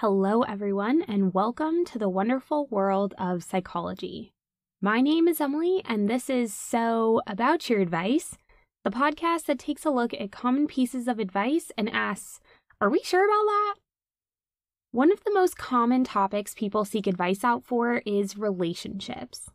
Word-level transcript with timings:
Hello, 0.00 0.40
everyone, 0.44 1.02
and 1.02 1.34
welcome 1.34 1.84
to 1.84 1.98
the 1.98 2.08
wonderful 2.08 2.66
world 2.68 3.12
of 3.18 3.44
psychology. 3.44 4.32
My 4.80 5.02
name 5.02 5.28
is 5.28 5.42
Emily, 5.42 5.82
and 5.84 6.08
this 6.08 6.30
is 6.30 6.54
So 6.54 7.20
About 7.26 7.68
Your 7.68 7.80
Advice, 7.80 8.38
the 8.82 8.90
podcast 8.90 9.44
that 9.44 9.58
takes 9.58 9.84
a 9.84 9.90
look 9.90 10.14
at 10.14 10.32
common 10.32 10.66
pieces 10.66 11.06
of 11.06 11.18
advice 11.18 11.70
and 11.76 11.90
asks, 11.90 12.40
Are 12.80 12.88
we 12.88 13.02
sure 13.02 13.26
about 13.26 13.44
that? 13.44 13.74
One 14.90 15.12
of 15.12 15.22
the 15.22 15.34
most 15.34 15.58
common 15.58 16.04
topics 16.04 16.54
people 16.54 16.86
seek 16.86 17.06
advice 17.06 17.44
out 17.44 17.62
for 17.62 18.00
is 18.06 18.38
relationships. 18.38 19.50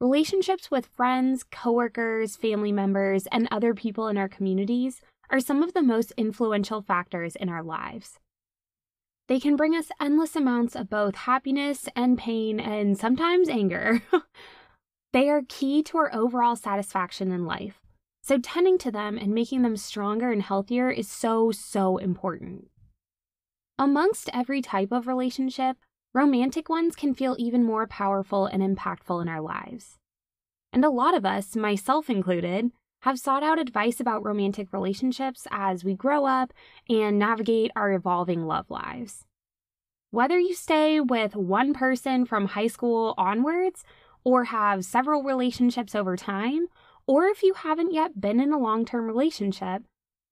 Relationships 0.00 0.70
with 0.70 0.86
friends, 0.86 1.42
coworkers, 1.50 2.36
family 2.36 2.70
members, 2.70 3.26
and 3.32 3.48
other 3.50 3.74
people 3.74 4.06
in 4.06 4.16
our 4.16 4.28
communities 4.28 5.00
are 5.28 5.40
some 5.40 5.60
of 5.60 5.74
the 5.74 5.82
most 5.82 6.12
influential 6.16 6.82
factors 6.82 7.34
in 7.34 7.48
our 7.48 7.64
lives. 7.64 8.20
They 9.28 9.38
can 9.38 9.56
bring 9.56 9.74
us 9.74 9.86
endless 10.00 10.36
amounts 10.36 10.74
of 10.74 10.90
both 10.90 11.14
happiness 11.14 11.88
and 11.94 12.18
pain 12.18 12.58
and 12.58 12.98
sometimes 12.98 13.48
anger. 13.48 14.02
they 15.12 15.28
are 15.28 15.42
key 15.48 15.82
to 15.84 15.98
our 15.98 16.14
overall 16.14 16.56
satisfaction 16.56 17.30
in 17.30 17.46
life. 17.46 17.80
So, 18.24 18.38
tending 18.38 18.78
to 18.78 18.90
them 18.90 19.18
and 19.18 19.34
making 19.34 19.62
them 19.62 19.76
stronger 19.76 20.30
and 20.30 20.42
healthier 20.42 20.90
is 20.90 21.10
so, 21.10 21.50
so 21.50 21.96
important. 21.96 22.68
Amongst 23.78 24.30
every 24.32 24.62
type 24.62 24.92
of 24.92 25.08
relationship, 25.08 25.76
romantic 26.14 26.68
ones 26.68 26.94
can 26.94 27.14
feel 27.14 27.34
even 27.38 27.64
more 27.64 27.86
powerful 27.86 28.46
and 28.46 28.62
impactful 28.62 29.20
in 29.20 29.28
our 29.28 29.40
lives. 29.40 29.98
And 30.72 30.84
a 30.84 30.90
lot 30.90 31.14
of 31.16 31.26
us, 31.26 31.56
myself 31.56 32.08
included, 32.08 32.70
have 33.02 33.18
sought 33.18 33.42
out 33.42 33.58
advice 33.58 34.00
about 34.00 34.24
romantic 34.24 34.72
relationships 34.72 35.46
as 35.50 35.84
we 35.84 35.94
grow 35.94 36.24
up 36.24 36.52
and 36.88 37.18
navigate 37.18 37.70
our 37.76 37.92
evolving 37.92 38.46
love 38.46 38.70
lives. 38.70 39.24
Whether 40.10 40.38
you 40.38 40.54
stay 40.54 41.00
with 41.00 41.34
one 41.34 41.72
person 41.72 42.26
from 42.26 42.46
high 42.46 42.66
school 42.66 43.14
onwards, 43.16 43.84
or 44.24 44.44
have 44.44 44.84
several 44.84 45.22
relationships 45.22 45.94
over 45.94 46.16
time, 46.16 46.66
or 47.06 47.26
if 47.26 47.42
you 47.42 47.54
haven't 47.54 47.92
yet 47.92 48.20
been 48.20 48.40
in 48.40 48.52
a 48.52 48.58
long 48.58 48.84
term 48.84 49.06
relationship, 49.06 49.82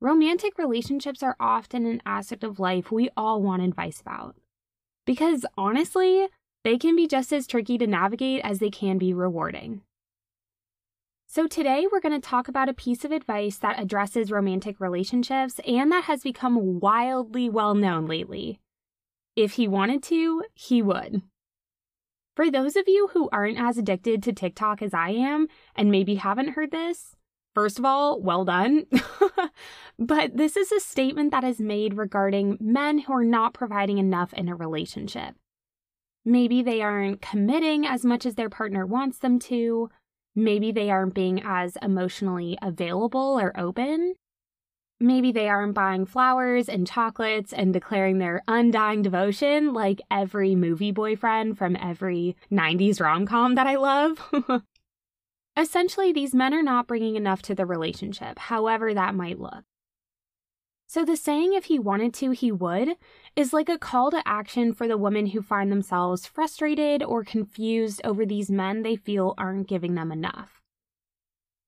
romantic 0.00 0.56
relationships 0.58 1.22
are 1.22 1.36
often 1.40 1.86
an 1.86 2.00
aspect 2.06 2.44
of 2.44 2.60
life 2.60 2.92
we 2.92 3.10
all 3.16 3.42
want 3.42 3.62
advice 3.62 4.00
about. 4.00 4.36
Because 5.06 5.44
honestly, 5.56 6.28
they 6.62 6.78
can 6.78 6.94
be 6.94 7.06
just 7.06 7.32
as 7.32 7.46
tricky 7.46 7.78
to 7.78 7.86
navigate 7.86 8.42
as 8.44 8.58
they 8.58 8.70
can 8.70 8.98
be 8.98 9.12
rewarding. 9.12 9.82
So, 11.32 11.46
today 11.46 11.86
we're 11.86 12.00
going 12.00 12.20
to 12.20 12.28
talk 12.28 12.48
about 12.48 12.68
a 12.68 12.74
piece 12.74 13.04
of 13.04 13.12
advice 13.12 13.56
that 13.58 13.78
addresses 13.78 14.32
romantic 14.32 14.80
relationships 14.80 15.60
and 15.64 15.92
that 15.92 16.02
has 16.06 16.24
become 16.24 16.80
wildly 16.80 17.48
well 17.48 17.76
known 17.76 18.06
lately. 18.06 18.58
If 19.36 19.52
he 19.52 19.68
wanted 19.68 20.02
to, 20.02 20.42
he 20.54 20.82
would. 20.82 21.22
For 22.34 22.50
those 22.50 22.74
of 22.74 22.88
you 22.88 23.10
who 23.12 23.28
aren't 23.30 23.60
as 23.60 23.78
addicted 23.78 24.24
to 24.24 24.32
TikTok 24.32 24.82
as 24.82 24.92
I 24.92 25.10
am 25.10 25.46
and 25.76 25.88
maybe 25.88 26.16
haven't 26.16 26.54
heard 26.54 26.72
this, 26.72 27.14
first 27.54 27.78
of 27.78 27.84
all, 27.84 28.20
well 28.20 28.44
done. 28.44 28.86
but 30.00 30.36
this 30.36 30.56
is 30.56 30.72
a 30.72 30.80
statement 30.80 31.30
that 31.30 31.44
is 31.44 31.60
made 31.60 31.96
regarding 31.96 32.58
men 32.60 32.98
who 32.98 33.12
are 33.12 33.22
not 33.22 33.54
providing 33.54 33.98
enough 33.98 34.32
in 34.32 34.48
a 34.48 34.56
relationship. 34.56 35.36
Maybe 36.24 36.60
they 36.60 36.82
aren't 36.82 37.22
committing 37.22 37.86
as 37.86 38.04
much 38.04 38.26
as 38.26 38.34
their 38.34 38.50
partner 38.50 38.84
wants 38.84 39.20
them 39.20 39.38
to 39.38 39.90
Maybe 40.34 40.72
they 40.72 40.90
aren't 40.90 41.14
being 41.14 41.42
as 41.44 41.76
emotionally 41.82 42.56
available 42.62 43.38
or 43.40 43.58
open. 43.58 44.14
Maybe 45.00 45.32
they 45.32 45.48
aren't 45.48 45.74
buying 45.74 46.04
flowers 46.04 46.68
and 46.68 46.86
chocolates 46.86 47.52
and 47.52 47.72
declaring 47.72 48.18
their 48.18 48.42
undying 48.46 49.02
devotion 49.02 49.72
like 49.72 50.00
every 50.10 50.54
movie 50.54 50.92
boyfriend 50.92 51.56
from 51.56 51.76
every 51.76 52.36
90s 52.52 53.00
rom 53.00 53.26
com 53.26 53.54
that 53.54 53.66
I 53.66 53.76
love. 53.76 54.20
Essentially, 55.56 56.12
these 56.12 56.34
men 56.34 56.54
are 56.54 56.62
not 56.62 56.86
bringing 56.86 57.16
enough 57.16 57.42
to 57.42 57.54
the 57.54 57.66
relationship, 57.66 58.38
however 58.38 58.94
that 58.94 59.14
might 59.14 59.40
look. 59.40 59.64
So, 60.86 61.04
the 61.04 61.16
saying, 61.16 61.54
if 61.54 61.66
he 61.66 61.78
wanted 61.78 62.12
to, 62.14 62.30
he 62.32 62.52
would, 62.52 62.96
is 63.36 63.52
like 63.52 63.68
a 63.68 63.78
call 63.78 64.10
to 64.10 64.22
action 64.26 64.72
for 64.72 64.88
the 64.88 64.98
women 64.98 65.26
who 65.26 65.42
find 65.42 65.70
themselves 65.70 66.26
frustrated 66.26 67.02
or 67.02 67.24
confused 67.24 68.00
over 68.04 68.26
these 68.26 68.50
men 68.50 68.82
they 68.82 68.96
feel 68.96 69.34
aren't 69.38 69.68
giving 69.68 69.94
them 69.94 70.12
enough. 70.12 70.60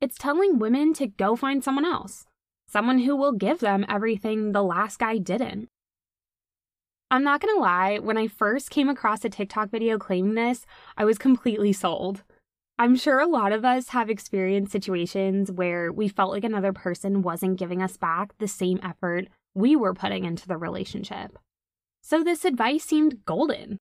It's 0.00 0.18
telling 0.18 0.58
women 0.58 0.92
to 0.94 1.06
go 1.06 1.36
find 1.36 1.62
someone 1.62 1.84
else, 1.84 2.26
someone 2.68 3.00
who 3.00 3.14
will 3.14 3.32
give 3.32 3.60
them 3.60 3.86
everything 3.88 4.52
the 4.52 4.62
last 4.62 4.98
guy 4.98 5.18
didn't. 5.18 5.68
I'm 7.10 7.22
not 7.22 7.40
gonna 7.40 7.60
lie, 7.60 7.98
when 7.98 8.16
I 8.16 8.26
first 8.26 8.70
came 8.70 8.88
across 8.88 9.24
a 9.24 9.28
TikTok 9.28 9.70
video 9.70 9.98
claiming 9.98 10.34
this, 10.34 10.66
I 10.96 11.04
was 11.04 11.18
completely 11.18 11.72
sold. 11.72 12.22
I'm 12.78 12.96
sure 12.96 13.20
a 13.20 13.26
lot 13.26 13.52
of 13.52 13.64
us 13.64 13.90
have 13.90 14.10
experienced 14.10 14.72
situations 14.72 15.52
where 15.52 15.92
we 15.92 16.08
felt 16.08 16.32
like 16.32 16.42
another 16.42 16.72
person 16.72 17.22
wasn't 17.22 17.58
giving 17.58 17.82
us 17.82 17.96
back 17.96 18.36
the 18.38 18.48
same 18.48 18.80
effort 18.82 19.28
we 19.54 19.76
were 19.76 19.94
putting 19.94 20.24
into 20.24 20.48
the 20.48 20.56
relationship. 20.56 21.38
So 22.02 22.22
this 22.22 22.44
advice 22.44 22.84
seemed 22.84 23.24
golden. 23.24 23.78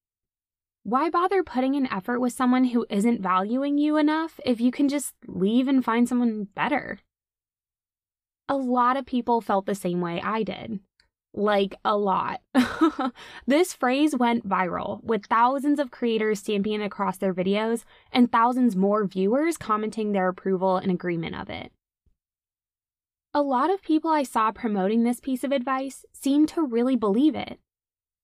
Why 0.83 1.09
bother 1.09 1.43
putting 1.43 1.75
in 1.75 1.91
effort 1.91 2.19
with 2.19 2.33
someone 2.33 2.65
who 2.65 2.85
isn't 2.89 3.21
valuing 3.21 3.77
you 3.77 3.97
enough 3.97 4.39
if 4.45 4.61
you 4.61 4.71
can 4.71 4.87
just 4.87 5.13
leave 5.27 5.67
and 5.67 5.83
find 5.83 6.07
someone 6.07 6.47
better? 6.55 6.99
A 8.47 8.55
lot 8.55 8.95
of 8.95 9.05
people 9.05 9.41
felt 9.41 9.65
the 9.65 9.75
same 9.75 10.01
way 10.01 10.21
I 10.23 10.43
did 10.43 10.79
like 11.33 11.75
a 11.85 11.97
lot. 11.97 12.41
this 13.47 13.73
phrase 13.73 14.15
went 14.15 14.47
viral, 14.47 15.03
with 15.03 15.25
thousands 15.25 15.79
of 15.79 15.91
creators 15.91 16.41
championing 16.41 16.85
across 16.85 17.17
their 17.17 17.33
videos 17.33 17.83
and 18.11 18.31
thousands 18.31 18.75
more 18.75 19.05
viewers 19.05 19.57
commenting 19.57 20.11
their 20.11 20.27
approval 20.27 20.77
and 20.77 20.91
agreement 20.91 21.35
of 21.35 21.49
it. 21.49 21.71
A 23.33 23.41
lot 23.41 23.69
of 23.69 23.81
people 23.81 24.11
I 24.11 24.23
saw 24.23 24.51
promoting 24.51 25.03
this 25.03 25.21
piece 25.21 25.43
of 25.43 25.53
advice 25.53 26.03
seemed 26.11 26.49
to 26.49 26.61
really 26.61 26.97
believe 26.97 27.35
it. 27.35 27.59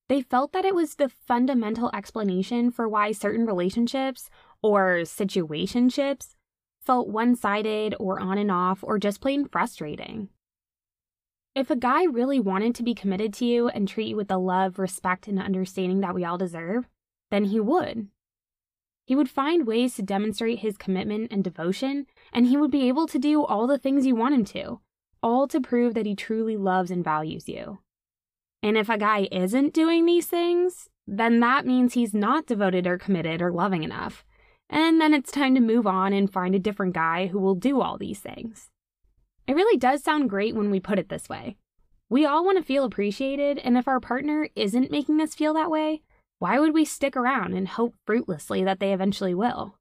They 0.09 0.22
felt 0.22 0.53
that 0.53 0.66
it 0.66 0.75
was 0.75 0.95
the 0.95 1.09
fundamental 1.09 1.91
explanation 1.94 2.72
for 2.72 2.88
why 2.88 3.12
certain 3.12 3.45
relationships, 3.45 4.29
or 4.62 5.01
situationships, 5.03 6.35
felt 6.79 7.09
one 7.09 7.35
sided 7.35 7.94
or 8.00 8.19
on 8.19 8.38
and 8.38 8.50
off 8.50 8.84
or 8.84 8.97
just 8.97 9.19
plain 9.19 9.47
frustrating. 9.47 10.29
If 11.53 11.69
a 11.69 11.75
guy 11.75 12.03
really 12.03 12.40
wanted 12.40 12.75
to 12.75 12.84
be 12.84 12.94
committed 12.94 13.34
to 13.35 13.46
you 13.46 13.67
and 13.67 13.88
treat 13.88 14.09
you 14.09 14.16
with 14.16 14.29
the 14.29 14.38
love, 14.38 14.79
respect, 14.79 15.28
and 15.28 15.41
understanding 15.41 16.00
that 16.01 16.16
we 16.16 16.23
all 16.23 16.38
deserve, 16.38 16.88
then 17.31 17.46
he 17.46 17.59
would. 17.59 18.07
He 19.06 19.16
would 19.16 19.29
find 19.29 19.66
ways 19.66 19.96
to 19.96 20.03
demonstrate 20.03 20.59
his 20.59 20.78
commitment 20.78 21.31
and 21.31 21.44
devotion, 21.44 22.06
and 22.31 22.46
he 22.46 22.57
would 22.57 22.72
be 22.72 22.88
able 22.88 23.07
to 23.07 23.17
do 23.19 23.44
all 23.44 23.66
the 23.66 23.78
things 23.78 24.06
you 24.06 24.16
want 24.16 24.35
him 24.35 24.46
to, 24.46 24.79
all 25.23 25.47
to 25.47 25.59
prove 25.59 25.94
that 25.96 26.06
he 26.06 26.16
truly 26.16 26.56
loves 26.56 26.91
and 26.91 27.03
values 27.03 27.50
you. 27.50 27.79
And 28.63 28.78
if 28.78 28.90
a 28.90 28.97
guy 28.97 29.28
isn't 29.31 29.73
doing 29.73 30.06
these 30.06 30.25
things, 30.25 30.90
then 31.06 31.40
that 31.40 31.66
means 31.66 31.94
he's 31.94 32.13
not 32.13 32.45
devoted 32.45 32.85
or 32.85 32.97
committed 32.97 33.41
or 33.41 33.51
loving 33.51 33.84
enough. 33.84 34.25
And 34.69 35.00
then 35.00 35.13
it's 35.13 35.31
time 35.31 35.56
to 35.56 35.62
move 35.62 35.88
on 35.88 36.12
and 36.12 36.31
find 36.31 36.53
a 36.53 36.59
different 36.59 36.94
guy 36.94 37.28
who 37.28 37.40
will 37.40 37.56
do 37.56 37.79
all 37.79 37.97
these 37.97 38.19
things. 38.19 38.69
It 39.47 39.56
really 39.56 39.78
does 39.78 40.03
sound 40.03 40.29
great 40.29 40.56
when 40.56 40.69
we 40.69 40.79
put 40.79 41.00
it 41.00 41.07
this 41.07 41.29
way. 41.29 41.56
We 42.09 42.25
all 42.25 42.44
want 42.44 42.57
to 42.57 42.63
feel 42.63 42.84
appreciated, 42.84 43.59
and 43.59 43.78
if 43.78 43.88
our 43.88 44.00
partner 44.00 44.50
isn't 44.56 44.91
making 44.91 45.22
us 45.22 45.35
feel 45.35 45.53
that 45.53 45.72
way, 45.72 46.01
why 46.40 46.59
would 46.59 46.73
we 46.73 46.85
stick 46.85 47.16
around 47.16 47.53
and 47.53 47.67
hope 47.67 47.96
fruitlessly 48.06 48.63
that 48.63 48.79
they 48.79 48.94
eventually 48.94 49.34
will? 49.34 49.78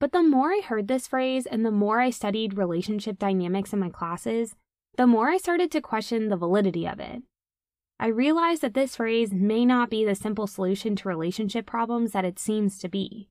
But 0.00 0.12
the 0.12 0.22
more 0.22 0.50
I 0.50 0.60
heard 0.64 0.86
this 0.86 1.08
phrase 1.08 1.46
and 1.46 1.66
the 1.66 1.72
more 1.72 2.00
I 2.00 2.10
studied 2.10 2.56
relationship 2.56 3.18
dynamics 3.18 3.72
in 3.72 3.80
my 3.80 3.90
classes, 3.90 4.54
the 4.96 5.06
more 5.06 5.28
I 5.28 5.36
started 5.36 5.70
to 5.72 5.80
question 5.80 6.28
the 6.28 6.36
validity 6.36 6.86
of 6.86 7.00
it. 7.00 7.22
I 8.00 8.06
realize 8.08 8.60
that 8.60 8.74
this 8.74 8.96
phrase 8.96 9.32
may 9.32 9.64
not 9.64 9.90
be 9.90 10.04
the 10.04 10.14
simple 10.14 10.46
solution 10.46 10.94
to 10.96 11.08
relationship 11.08 11.66
problems 11.66 12.12
that 12.12 12.24
it 12.24 12.38
seems 12.38 12.78
to 12.78 12.88
be. 12.88 13.28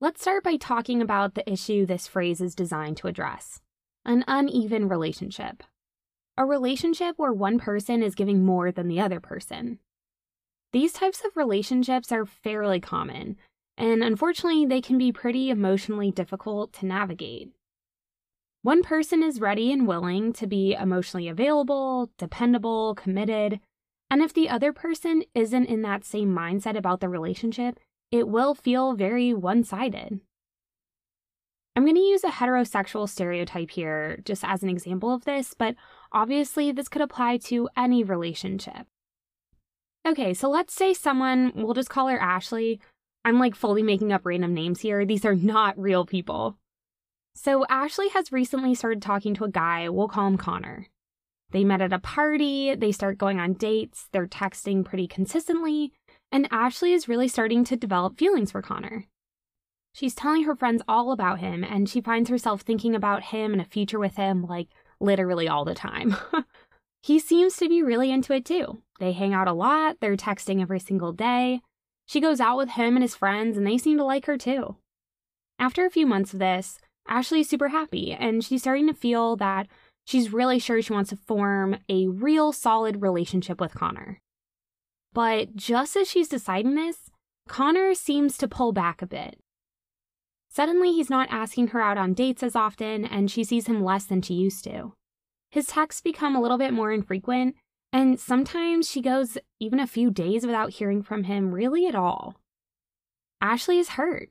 Let's 0.00 0.22
start 0.22 0.44
by 0.44 0.56
talking 0.56 1.02
about 1.02 1.34
the 1.34 1.50
issue 1.50 1.84
this 1.84 2.06
phrase 2.06 2.40
is 2.40 2.54
designed 2.54 2.96
to 2.98 3.06
address 3.06 3.60
an 4.06 4.24
uneven 4.26 4.88
relationship. 4.88 5.62
A 6.36 6.44
relationship 6.44 7.14
where 7.16 7.32
one 7.32 7.58
person 7.58 8.02
is 8.02 8.14
giving 8.14 8.44
more 8.44 8.72
than 8.72 8.88
the 8.88 9.00
other 9.00 9.20
person. 9.20 9.78
These 10.72 10.92
types 10.92 11.22
of 11.24 11.36
relationships 11.36 12.10
are 12.10 12.26
fairly 12.26 12.80
common, 12.80 13.36
and 13.76 14.02
unfortunately, 14.02 14.66
they 14.66 14.80
can 14.80 14.98
be 14.98 15.12
pretty 15.12 15.50
emotionally 15.50 16.10
difficult 16.10 16.72
to 16.74 16.86
navigate. 16.86 17.52
One 18.64 18.82
person 18.82 19.22
is 19.22 19.42
ready 19.42 19.70
and 19.72 19.86
willing 19.86 20.32
to 20.32 20.46
be 20.46 20.72
emotionally 20.72 21.28
available, 21.28 22.10
dependable, 22.16 22.94
committed, 22.94 23.60
and 24.10 24.22
if 24.22 24.32
the 24.32 24.48
other 24.48 24.72
person 24.72 25.22
isn't 25.34 25.66
in 25.66 25.82
that 25.82 26.02
same 26.02 26.34
mindset 26.34 26.74
about 26.74 27.00
the 27.00 27.10
relationship, 27.10 27.78
it 28.10 28.26
will 28.26 28.54
feel 28.54 28.94
very 28.94 29.34
one 29.34 29.64
sided. 29.64 30.18
I'm 31.76 31.84
going 31.84 31.94
to 31.94 32.00
use 32.00 32.24
a 32.24 32.28
heterosexual 32.28 33.06
stereotype 33.06 33.70
here 33.70 34.22
just 34.24 34.42
as 34.42 34.62
an 34.62 34.70
example 34.70 35.12
of 35.12 35.26
this, 35.26 35.52
but 35.52 35.74
obviously 36.10 36.72
this 36.72 36.88
could 36.88 37.02
apply 37.02 37.36
to 37.48 37.68
any 37.76 38.02
relationship. 38.02 38.86
Okay, 40.08 40.32
so 40.32 40.48
let's 40.48 40.72
say 40.72 40.94
someone, 40.94 41.52
we'll 41.54 41.74
just 41.74 41.90
call 41.90 42.08
her 42.08 42.18
Ashley. 42.18 42.80
I'm 43.26 43.38
like 43.38 43.56
fully 43.56 43.82
making 43.82 44.10
up 44.10 44.24
random 44.24 44.54
names 44.54 44.80
here. 44.80 45.04
These 45.04 45.26
are 45.26 45.34
not 45.34 45.78
real 45.78 46.06
people. 46.06 46.56
So 47.34 47.66
Ashley 47.68 48.08
has 48.10 48.32
recently 48.32 48.74
started 48.74 49.02
talking 49.02 49.34
to 49.34 49.44
a 49.44 49.50
guy, 49.50 49.88
we'll 49.88 50.08
call 50.08 50.28
him 50.28 50.38
Connor. 50.38 50.86
They 51.50 51.64
met 51.64 51.82
at 51.82 51.92
a 51.92 51.98
party, 51.98 52.74
they 52.74 52.92
start 52.92 53.18
going 53.18 53.38
on 53.38 53.54
dates, 53.54 54.08
they're 54.12 54.26
texting 54.26 54.84
pretty 54.84 55.06
consistently, 55.06 55.92
and 56.32 56.48
Ashley 56.50 56.92
is 56.92 57.08
really 57.08 57.28
starting 57.28 57.64
to 57.64 57.76
develop 57.76 58.18
feelings 58.18 58.52
for 58.52 58.62
Connor. 58.62 59.06
She's 59.92 60.14
telling 60.14 60.44
her 60.44 60.56
friends 60.56 60.82
all 60.88 61.12
about 61.12 61.38
him, 61.38 61.62
and 61.62 61.88
she 61.88 62.00
finds 62.00 62.28
herself 62.28 62.62
thinking 62.62 62.94
about 62.94 63.24
him 63.24 63.52
and 63.52 63.62
a 63.62 63.64
future 63.64 63.98
with 63.98 64.16
him 64.16 64.44
like 64.44 64.68
literally 65.00 65.48
all 65.48 65.64
the 65.64 65.74
time. 65.74 66.16
he 67.02 67.20
seems 67.20 67.56
to 67.56 67.68
be 67.68 67.82
really 67.82 68.10
into 68.10 68.32
it 68.32 68.44
too. 68.44 68.82
They 68.98 69.12
hang 69.12 69.32
out 69.32 69.46
a 69.46 69.52
lot, 69.52 69.98
they're 70.00 70.16
texting 70.16 70.60
every 70.60 70.80
single 70.80 71.12
day. 71.12 71.60
She 72.06 72.20
goes 72.20 72.40
out 72.40 72.56
with 72.56 72.70
him 72.70 72.96
and 72.96 73.02
his 73.02 73.14
friends, 73.14 73.56
and 73.56 73.66
they 73.66 73.78
seem 73.78 73.98
to 73.98 74.04
like 74.04 74.26
her 74.26 74.36
too. 74.36 74.76
After 75.58 75.86
a 75.86 75.90
few 75.90 76.06
months 76.06 76.32
of 76.32 76.40
this, 76.40 76.80
Ashley's 77.06 77.48
super 77.48 77.68
happy, 77.68 78.12
and 78.12 78.44
she's 78.44 78.62
starting 78.62 78.86
to 78.86 78.94
feel 78.94 79.36
that 79.36 79.66
she's 80.04 80.32
really 80.32 80.58
sure 80.58 80.80
she 80.80 80.92
wants 80.92 81.10
to 81.10 81.16
form 81.16 81.76
a 81.88 82.08
real 82.08 82.52
solid 82.52 83.02
relationship 83.02 83.60
with 83.60 83.74
Connor. 83.74 84.20
But 85.12 85.54
just 85.54 85.96
as 85.96 86.08
she's 86.10 86.28
deciding 86.28 86.74
this, 86.74 87.10
Connor 87.48 87.94
seems 87.94 88.38
to 88.38 88.48
pull 88.48 88.72
back 88.72 89.02
a 89.02 89.06
bit. 89.06 89.38
Suddenly, 90.48 90.92
he's 90.92 91.10
not 91.10 91.28
asking 91.30 91.68
her 91.68 91.80
out 91.80 91.98
on 91.98 92.14
dates 92.14 92.42
as 92.42 92.56
often, 92.56 93.04
and 93.04 93.30
she 93.30 93.44
sees 93.44 93.66
him 93.66 93.82
less 93.82 94.04
than 94.04 94.22
she 94.22 94.34
used 94.34 94.64
to. 94.64 94.92
His 95.50 95.66
texts 95.66 96.00
become 96.00 96.34
a 96.34 96.40
little 96.40 96.58
bit 96.58 96.72
more 96.72 96.92
infrequent, 96.92 97.56
and 97.92 98.18
sometimes 98.18 98.90
she 98.90 99.00
goes 99.00 99.38
even 99.60 99.78
a 99.78 99.86
few 99.86 100.10
days 100.10 100.44
without 100.44 100.70
hearing 100.70 101.02
from 101.02 101.24
him 101.24 101.52
really 101.52 101.86
at 101.86 101.94
all. 101.94 102.36
Ashley 103.40 103.78
is 103.78 103.90
hurt. 103.90 104.30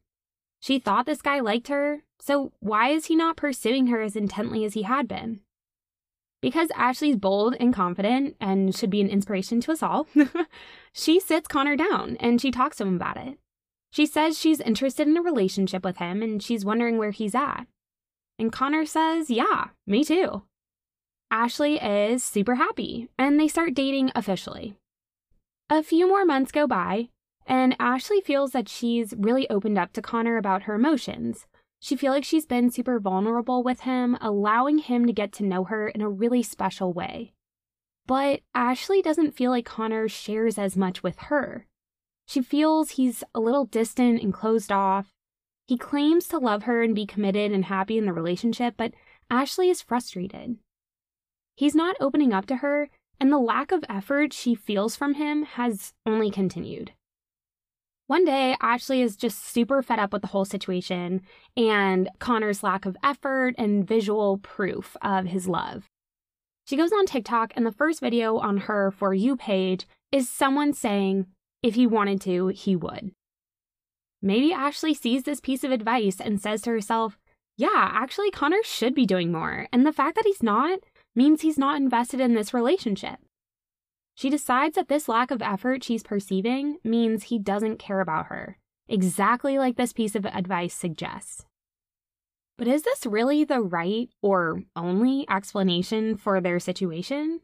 She 0.59 0.79
thought 0.79 1.05
this 1.05 1.21
guy 1.21 1.39
liked 1.39 1.67
her, 1.67 2.03
so 2.25 2.53
why 2.61 2.87
is 2.87 3.07
he 3.07 3.17
not 3.17 3.35
pursuing 3.35 3.87
her 3.87 4.01
as 4.01 4.15
intently 4.15 4.63
as 4.63 4.75
he 4.75 4.83
had 4.83 5.09
been? 5.09 5.41
Because 6.41 6.69
Ashley's 6.73 7.17
bold 7.17 7.57
and 7.59 7.73
confident 7.73 8.37
and 8.39 8.73
should 8.73 8.89
be 8.89 9.01
an 9.01 9.09
inspiration 9.09 9.59
to 9.59 9.73
us 9.73 9.83
all, 9.83 10.07
she 10.93 11.19
sits 11.19 11.49
Connor 11.49 11.75
down 11.75 12.15
and 12.21 12.39
she 12.39 12.49
talks 12.49 12.77
to 12.77 12.85
him 12.85 12.95
about 12.95 13.17
it. 13.17 13.39
She 13.91 14.05
says 14.05 14.39
she's 14.39 14.61
interested 14.61 15.05
in 15.05 15.17
a 15.17 15.21
relationship 15.21 15.83
with 15.83 15.97
him 15.97 16.21
and 16.21 16.41
she's 16.41 16.63
wondering 16.63 16.97
where 16.97 17.11
he's 17.11 17.35
at. 17.35 17.65
And 18.39 18.53
Connor 18.53 18.85
says, 18.85 19.29
Yeah, 19.29 19.67
me 19.85 20.05
too. 20.05 20.43
Ashley 21.29 21.75
is 21.75 22.23
super 22.23 22.55
happy 22.55 23.09
and 23.19 23.37
they 23.37 23.49
start 23.49 23.73
dating 23.73 24.13
officially. 24.15 24.75
A 25.69 25.83
few 25.83 26.07
more 26.07 26.23
months 26.23 26.53
go 26.53 26.67
by, 26.67 27.09
and 27.45 27.75
Ashley 27.79 28.21
feels 28.21 28.51
that 28.51 28.69
she's 28.69 29.13
really 29.17 29.49
opened 29.49 29.77
up 29.77 29.91
to 29.91 30.01
Connor 30.01 30.37
about 30.37 30.63
her 30.63 30.75
emotions. 30.75 31.47
She 31.83 31.97
feels 31.97 32.13
like 32.13 32.23
she's 32.23 32.45
been 32.45 32.71
super 32.71 32.97
vulnerable 32.97 33.61
with 33.61 33.81
him, 33.81 34.17
allowing 34.21 34.77
him 34.77 35.05
to 35.05 35.11
get 35.11 35.33
to 35.33 35.43
know 35.43 35.65
her 35.65 35.89
in 35.89 35.99
a 35.99 36.07
really 36.07 36.41
special 36.41 36.93
way. 36.93 37.33
But 38.07 38.39
Ashley 38.55 39.01
doesn't 39.01 39.35
feel 39.35 39.51
like 39.51 39.65
Connor 39.65 40.07
shares 40.07 40.57
as 40.57 40.77
much 40.77 41.03
with 41.03 41.19
her. 41.23 41.67
She 42.25 42.41
feels 42.41 42.91
he's 42.91 43.21
a 43.35 43.41
little 43.41 43.65
distant 43.65 44.21
and 44.21 44.33
closed 44.33 44.71
off. 44.71 45.09
He 45.67 45.77
claims 45.77 46.29
to 46.29 46.37
love 46.37 46.63
her 46.63 46.83
and 46.83 46.95
be 46.95 47.05
committed 47.05 47.51
and 47.51 47.65
happy 47.65 47.97
in 47.97 48.05
the 48.05 48.13
relationship, 48.13 48.75
but 48.77 48.93
Ashley 49.29 49.69
is 49.69 49.81
frustrated. 49.81 50.55
He's 51.57 51.75
not 51.75 51.97
opening 51.99 52.31
up 52.31 52.45
to 52.45 52.57
her, 52.57 52.91
and 53.19 53.29
the 53.29 53.37
lack 53.37 53.73
of 53.73 53.83
effort 53.89 54.31
she 54.31 54.55
feels 54.55 54.95
from 54.95 55.15
him 55.15 55.43
has 55.43 55.91
only 56.05 56.31
continued. 56.31 56.93
One 58.07 58.25
day, 58.25 58.57
Ashley 58.61 59.01
is 59.01 59.15
just 59.15 59.45
super 59.45 59.81
fed 59.81 59.97
up 59.97 60.11
with 60.11 60.21
the 60.21 60.27
whole 60.27 60.45
situation 60.45 61.21
and 61.55 62.09
Connor's 62.19 62.61
lack 62.61 62.85
of 62.85 62.97
effort 63.01 63.55
and 63.57 63.87
visual 63.87 64.39
proof 64.39 64.97
of 65.01 65.25
his 65.25 65.47
love. 65.47 65.85
She 66.65 66.77
goes 66.77 66.91
on 66.91 67.05
TikTok, 67.05 67.53
and 67.55 67.65
the 67.65 67.71
first 67.71 67.99
video 67.99 68.37
on 68.37 68.57
her 68.57 68.91
For 68.91 69.13
You 69.13 69.35
page 69.35 69.85
is 70.11 70.29
someone 70.29 70.73
saying, 70.73 71.27
if 71.61 71.75
he 71.75 71.87
wanted 71.87 72.21
to, 72.21 72.47
he 72.47 72.75
would. 72.75 73.11
Maybe 74.21 74.53
Ashley 74.53 74.93
sees 74.93 75.23
this 75.23 75.41
piece 75.41 75.63
of 75.63 75.71
advice 75.71 76.19
and 76.19 76.41
says 76.41 76.61
to 76.61 76.71
herself, 76.71 77.17
yeah, 77.57 77.91
actually, 77.93 78.31
Connor 78.31 78.63
should 78.63 78.95
be 78.95 79.05
doing 79.05 79.31
more, 79.31 79.67
and 79.71 79.85
the 79.85 79.93
fact 79.93 80.15
that 80.15 80.25
he's 80.25 80.41
not 80.41 80.79
means 81.15 81.41
he's 81.41 81.57
not 81.57 81.77
invested 81.77 82.19
in 82.19 82.33
this 82.33 82.53
relationship. 82.53 83.19
She 84.15 84.29
decides 84.29 84.75
that 84.75 84.89
this 84.89 85.07
lack 85.07 85.31
of 85.31 85.41
effort 85.41 85.83
she's 85.83 86.03
perceiving 86.03 86.77
means 86.83 87.23
he 87.23 87.39
doesn't 87.39 87.79
care 87.79 87.99
about 87.99 88.27
her, 88.27 88.57
exactly 88.87 89.57
like 89.57 89.75
this 89.75 89.93
piece 89.93 90.15
of 90.15 90.25
advice 90.25 90.73
suggests. 90.73 91.45
But 92.57 92.67
is 92.67 92.83
this 92.83 93.05
really 93.05 93.43
the 93.43 93.61
right 93.61 94.09
or 94.21 94.61
only 94.75 95.25
explanation 95.29 96.15
for 96.15 96.39
their 96.39 96.59
situation? 96.59 97.39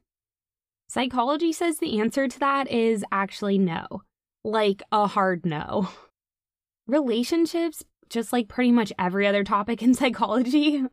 Psychology 0.88 1.52
says 1.52 1.80
the 1.80 2.00
answer 2.00 2.28
to 2.28 2.40
that 2.40 2.70
is 2.70 3.04
actually 3.12 3.58
no, 3.58 4.04
like 4.44 4.84
a 4.92 5.08
hard 5.08 5.46
no. 5.46 5.90
Relationships, 6.88 7.84
just 8.10 8.32
like 8.32 8.48
pretty 8.48 8.72
much 8.72 8.94
every 9.00 9.26
other 9.26 9.44
topic 9.44 9.82
in 9.82 9.94
psychology, 9.96 10.84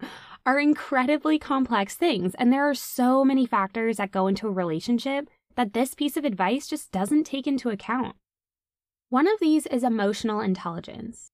are 0.46 0.58
incredibly 0.58 1.38
complex 1.38 1.94
things, 1.94 2.34
and 2.38 2.52
there 2.52 2.68
are 2.68 2.74
so 2.74 3.24
many 3.24 3.44
factors 3.44 3.98
that 3.98 4.12
go 4.12 4.26
into 4.26 4.46
a 4.48 4.52
relationship 4.52 5.28
that 5.56 5.72
this 5.72 5.94
piece 5.94 6.16
of 6.16 6.24
advice 6.24 6.66
just 6.68 6.92
doesn't 6.92 7.24
take 7.24 7.46
into 7.46 7.70
account. 7.70 8.16
One 9.08 9.26
of 9.26 9.40
these 9.40 9.66
is 9.66 9.82
emotional 9.82 10.40
intelligence. 10.40 11.30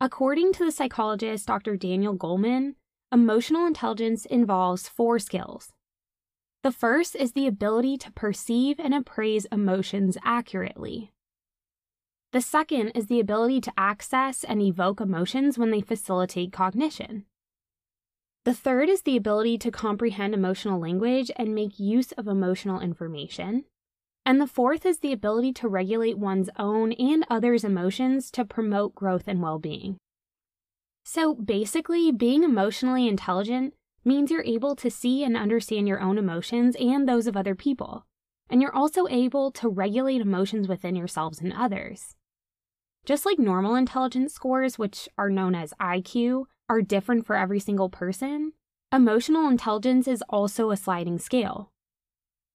According 0.00 0.52
to 0.54 0.64
the 0.64 0.72
psychologist 0.72 1.46
Dr. 1.46 1.76
Daniel 1.76 2.16
Goleman, 2.16 2.74
emotional 3.12 3.66
intelligence 3.66 4.26
involves 4.26 4.88
four 4.88 5.18
skills. 5.18 5.72
The 6.62 6.72
first 6.72 7.16
is 7.16 7.32
the 7.32 7.46
ability 7.46 7.98
to 7.98 8.12
perceive 8.12 8.78
and 8.78 8.94
appraise 8.94 9.46
emotions 9.52 10.16
accurately. 10.24 11.12
The 12.32 12.40
second 12.40 12.90
is 12.90 13.06
the 13.06 13.20
ability 13.20 13.60
to 13.62 13.72
access 13.76 14.42
and 14.42 14.62
evoke 14.62 15.00
emotions 15.00 15.58
when 15.58 15.70
they 15.70 15.82
facilitate 15.82 16.52
cognition. 16.52 17.26
The 18.44 18.54
third 18.54 18.88
is 18.88 19.02
the 19.02 19.16
ability 19.16 19.58
to 19.58 19.70
comprehend 19.70 20.34
emotional 20.34 20.80
language 20.80 21.30
and 21.36 21.54
make 21.54 21.78
use 21.78 22.10
of 22.12 22.26
emotional 22.26 22.80
information. 22.80 23.64
And 24.26 24.40
the 24.40 24.48
fourth 24.48 24.84
is 24.84 24.98
the 24.98 25.12
ability 25.12 25.52
to 25.54 25.68
regulate 25.68 26.18
one's 26.18 26.50
own 26.58 26.92
and 26.92 27.24
others' 27.30 27.62
emotions 27.62 28.30
to 28.32 28.44
promote 28.44 28.96
growth 28.96 29.28
and 29.28 29.40
well 29.40 29.60
being. 29.60 29.96
So 31.04 31.34
basically, 31.34 32.10
being 32.10 32.42
emotionally 32.42 33.06
intelligent 33.06 33.74
means 34.04 34.30
you're 34.30 34.44
able 34.44 34.74
to 34.76 34.90
see 34.90 35.22
and 35.22 35.36
understand 35.36 35.86
your 35.86 36.00
own 36.00 36.18
emotions 36.18 36.76
and 36.80 37.08
those 37.08 37.28
of 37.28 37.36
other 37.36 37.54
people. 37.54 38.06
And 38.50 38.60
you're 38.60 38.74
also 38.74 39.06
able 39.08 39.52
to 39.52 39.68
regulate 39.68 40.20
emotions 40.20 40.66
within 40.66 40.96
yourselves 40.96 41.40
and 41.40 41.52
others. 41.52 42.16
Just 43.04 43.24
like 43.24 43.38
normal 43.38 43.76
intelligence 43.76 44.34
scores, 44.34 44.78
which 44.78 45.08
are 45.16 45.30
known 45.30 45.54
as 45.54 45.74
IQ, 45.80 46.44
are 46.72 46.80
different 46.80 47.26
for 47.26 47.36
every 47.36 47.60
single 47.60 47.90
person, 47.90 48.52
emotional 48.90 49.46
intelligence 49.46 50.08
is 50.08 50.24
also 50.30 50.70
a 50.70 50.76
sliding 50.76 51.18
scale. 51.18 51.70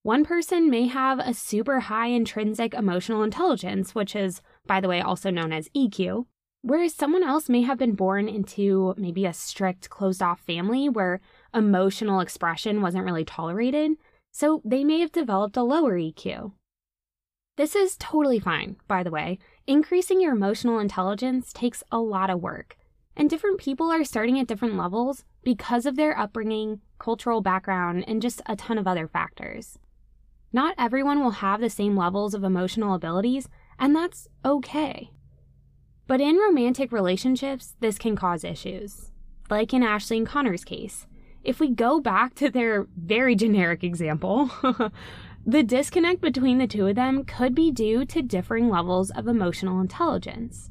One 0.01 0.25
person 0.25 0.71
may 0.71 0.87
have 0.87 1.19
a 1.19 1.35
super 1.35 1.81
high 1.81 2.07
intrinsic 2.07 2.73
emotional 2.73 3.21
intelligence, 3.21 3.93
which 3.93 4.15
is, 4.15 4.41
by 4.65 4.81
the 4.81 4.87
way, 4.87 5.01
also 5.01 5.29
known 5.29 5.53
as 5.53 5.69
EQ, 5.75 6.25
whereas 6.63 6.95
someone 6.95 7.23
else 7.23 7.47
may 7.47 7.61
have 7.61 7.77
been 7.77 7.93
born 7.93 8.27
into 8.27 8.95
maybe 8.97 9.25
a 9.25 9.33
strict, 9.33 9.91
closed 9.91 10.23
off 10.23 10.39
family 10.39 10.89
where 10.89 11.21
emotional 11.53 12.19
expression 12.19 12.81
wasn't 12.81 13.05
really 13.05 13.25
tolerated, 13.25 13.91
so 14.31 14.63
they 14.65 14.83
may 14.83 14.99
have 14.99 15.11
developed 15.11 15.57
a 15.57 15.63
lower 15.63 15.95
EQ. 15.95 16.53
This 17.55 17.75
is 17.75 17.97
totally 17.97 18.39
fine, 18.39 18.77
by 18.87 19.03
the 19.03 19.11
way. 19.11 19.37
Increasing 19.67 20.19
your 20.21 20.33
emotional 20.33 20.79
intelligence 20.79 21.53
takes 21.53 21.83
a 21.91 21.99
lot 21.99 22.31
of 22.31 22.41
work, 22.41 22.77
and 23.17 23.29
different 23.29 23.57
people 23.57 23.91
are 23.91 24.03
starting 24.03 24.39
at 24.39 24.47
different 24.47 24.77
levels 24.77 25.25
because 25.43 25.85
of 25.87 25.95
their 25.95 26.17
upbringing, 26.17 26.79
cultural 26.99 27.41
background, 27.41 28.05
and 28.07 28.21
just 28.21 28.41
a 28.45 28.55
ton 28.55 28.77
of 28.77 28.87
other 28.87 29.07
factors. 29.07 29.79
Not 30.53 30.75
everyone 30.77 31.21
will 31.21 31.31
have 31.31 31.59
the 31.59 31.69
same 31.69 31.97
levels 31.97 32.33
of 32.33 32.43
emotional 32.43 32.93
abilities, 32.93 33.49
and 33.79 33.95
that's 33.95 34.27
okay. 34.45 35.11
But 36.05 36.21
in 36.21 36.37
romantic 36.37 36.91
relationships, 36.91 37.75
this 37.79 37.97
can 37.97 38.15
cause 38.15 38.43
issues. 38.43 39.11
Like 39.49 39.73
in 39.73 39.83
Ashley 39.83 40.17
and 40.17 40.27
Connor's 40.27 40.63
case. 40.63 41.07
If 41.43 41.59
we 41.59 41.69
go 41.69 41.99
back 41.99 42.35
to 42.35 42.49
their 42.49 42.87
very 42.95 43.35
generic 43.35 43.83
example, 43.83 44.51
the 45.45 45.63
disconnect 45.63 46.21
between 46.21 46.59
the 46.59 46.67
two 46.67 46.87
of 46.87 46.95
them 46.95 47.23
could 47.23 47.55
be 47.55 47.71
due 47.71 48.05
to 48.05 48.21
differing 48.21 48.69
levels 48.69 49.09
of 49.11 49.27
emotional 49.27 49.81
intelligence. 49.81 50.69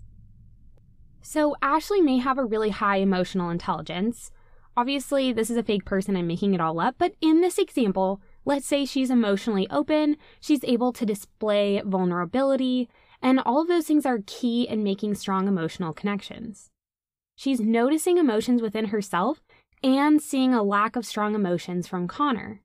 So, 1.26 1.56
Ashley 1.60 2.00
may 2.00 2.18
have 2.18 2.38
a 2.38 2.44
really 2.44 2.70
high 2.70 2.98
emotional 2.98 3.50
intelligence. 3.50 4.30
Obviously, 4.76 5.32
this 5.32 5.50
is 5.50 5.56
a 5.56 5.62
fake 5.62 5.84
person, 5.84 6.16
I'm 6.16 6.26
making 6.26 6.54
it 6.54 6.60
all 6.60 6.78
up, 6.78 6.96
but 6.98 7.14
in 7.20 7.40
this 7.40 7.58
example, 7.58 8.20
Let's 8.48 8.64
say 8.64 8.84
she's 8.84 9.10
emotionally 9.10 9.66
open, 9.70 10.16
she's 10.40 10.62
able 10.62 10.92
to 10.92 11.04
display 11.04 11.82
vulnerability, 11.84 12.88
and 13.20 13.40
all 13.40 13.60
of 13.60 13.66
those 13.66 13.88
things 13.88 14.06
are 14.06 14.20
key 14.24 14.68
in 14.68 14.84
making 14.84 15.16
strong 15.16 15.48
emotional 15.48 15.92
connections. 15.92 16.70
She's 17.34 17.58
noticing 17.58 18.18
emotions 18.18 18.62
within 18.62 18.86
herself 18.86 19.42
and 19.82 20.22
seeing 20.22 20.54
a 20.54 20.62
lack 20.62 20.94
of 20.94 21.04
strong 21.04 21.34
emotions 21.34 21.88
from 21.88 22.06
Connor. 22.06 22.62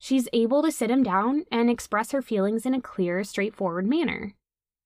She's 0.00 0.28
able 0.32 0.60
to 0.64 0.72
sit 0.72 0.90
him 0.90 1.04
down 1.04 1.44
and 1.52 1.70
express 1.70 2.10
her 2.10 2.20
feelings 2.20 2.66
in 2.66 2.74
a 2.74 2.80
clear, 2.80 3.22
straightforward 3.22 3.86
manner. 3.86 4.34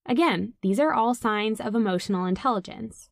Again, 0.07 0.55
these 0.63 0.79
are 0.79 0.93
all 0.93 1.15
signs 1.15 1.61
of 1.61 1.75
emotional 1.75 2.27
intelligence. 2.27 3.09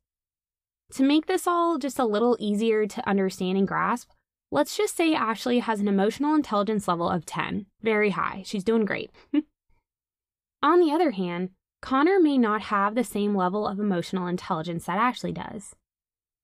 To 0.92 1.02
make 1.02 1.26
this 1.26 1.46
all 1.46 1.78
just 1.78 1.98
a 1.98 2.04
little 2.04 2.36
easier 2.38 2.86
to 2.86 3.08
understand 3.08 3.56
and 3.56 3.66
grasp, 3.66 4.10
let's 4.50 4.76
just 4.76 4.94
say 4.94 5.14
Ashley 5.14 5.60
has 5.60 5.80
an 5.80 5.88
emotional 5.88 6.34
intelligence 6.34 6.86
level 6.86 7.08
of 7.08 7.24
10, 7.24 7.66
very 7.80 8.10
high. 8.10 8.42
She's 8.44 8.64
doing 8.64 8.84
great. 8.84 9.10
On 10.62 10.80
the 10.80 10.92
other 10.92 11.12
hand, 11.12 11.50
Connor 11.80 12.20
may 12.20 12.38
not 12.38 12.62
have 12.62 12.94
the 12.94 13.04
same 13.04 13.34
level 13.34 13.66
of 13.66 13.80
emotional 13.80 14.26
intelligence 14.26 14.84
that 14.84 14.98
Ashley 14.98 15.32
does. 15.32 15.74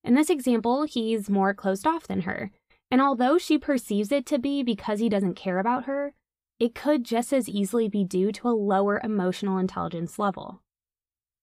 In 0.03 0.15
this 0.15 0.31
example, 0.31 0.85
he's 0.85 1.29
more 1.29 1.53
closed 1.53 1.87
off 1.87 2.07
than 2.07 2.23
her, 2.23 2.51
and 2.91 3.01
although 3.01 3.37
she 3.37 3.59
perceives 3.59 4.11
it 4.11 4.25
to 4.27 4.39
be 4.39 4.63
because 4.63 4.99
he 4.99 5.09
doesn't 5.09 5.35
care 5.35 5.59
about 5.59 5.85
her, 5.85 6.15
it 6.59 6.75
could 6.75 7.05
just 7.05 7.33
as 7.33 7.49
easily 7.49 7.89
be 7.89 8.05
due 8.05 8.33
to 8.33 8.49
a 8.49 8.51
lower 8.51 9.01
emotional 9.03 9.59
intelligence 9.59 10.19
level. 10.19 10.61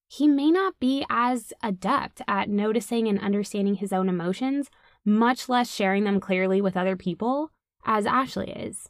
He 0.08 0.28
may 0.28 0.50
not 0.50 0.78
be 0.78 1.04
as 1.10 1.52
adept 1.62 2.22
at 2.28 2.48
noticing 2.48 3.08
and 3.08 3.18
understanding 3.18 3.74
his 3.76 3.92
own 3.92 4.08
emotions, 4.08 4.70
much 5.04 5.48
less 5.48 5.74
sharing 5.74 6.04
them 6.04 6.20
clearly 6.20 6.60
with 6.60 6.76
other 6.76 6.96
people, 6.96 7.50
as 7.84 8.06
Ashley 8.06 8.50
is. 8.50 8.88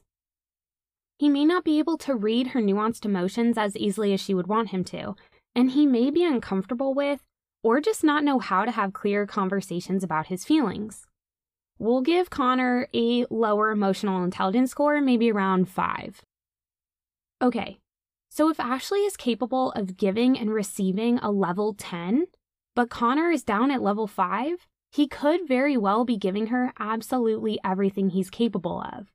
He 1.19 1.29
may 1.31 1.47
not 1.47 1.65
be 1.65 1.79
able 1.79 1.97
to 1.99 2.15
read 2.15 2.49
her 2.49 2.61
nuanced 2.61 3.07
emotions 3.07 3.57
as 3.57 3.77
easily 3.77 4.13
as 4.13 4.21
she 4.21 4.35
would 4.35 4.47
want 4.47 4.71
him 4.71 4.85
to, 4.85 5.15
and 5.55 5.71
he 5.71 5.87
may 5.87 6.11
be 6.11 6.25
uncomfortable 6.25 6.93
with 6.93 7.23
or 7.63 7.81
just 7.81 8.05
not 8.05 8.23
know 8.23 8.39
how 8.39 8.65
to 8.65 8.71
have 8.71 8.93
clear 8.93 9.27
conversations 9.27 10.05
about 10.05 10.27
his 10.27 10.45
feelings. 10.45 11.07
We'll 11.79 12.01
give 12.01 12.31
Connor 12.31 12.89
a 12.95 13.27
lower 13.31 13.71
emotional 13.71 14.25
intelligence 14.25 14.71
score, 14.71 15.01
maybe 15.01 15.31
around 15.31 15.69
5. 15.69 16.23
Okay, 17.43 17.79
so 18.31 18.49
if 18.49 18.59
Ashley 18.59 19.01
is 19.01 19.17
capable 19.17 19.73
of 19.73 19.97
giving 19.97 20.39
and 20.39 20.53
receiving 20.53 21.19
a 21.19 21.31
level 21.31 21.75
10, 21.75 22.27
but 22.75 22.91
Connor 22.91 23.31
is 23.31 23.43
down 23.43 23.71
at 23.71 23.83
level 23.83 24.07
5, 24.07 24.67
he 24.91 25.07
could 25.07 25.47
very 25.47 25.77
well 25.77 26.05
be 26.05 26.17
giving 26.17 26.47
her 26.47 26.73
absolutely 26.79 27.59
everything 27.63 28.11
he's 28.11 28.31
capable 28.31 28.81
of. 28.81 29.13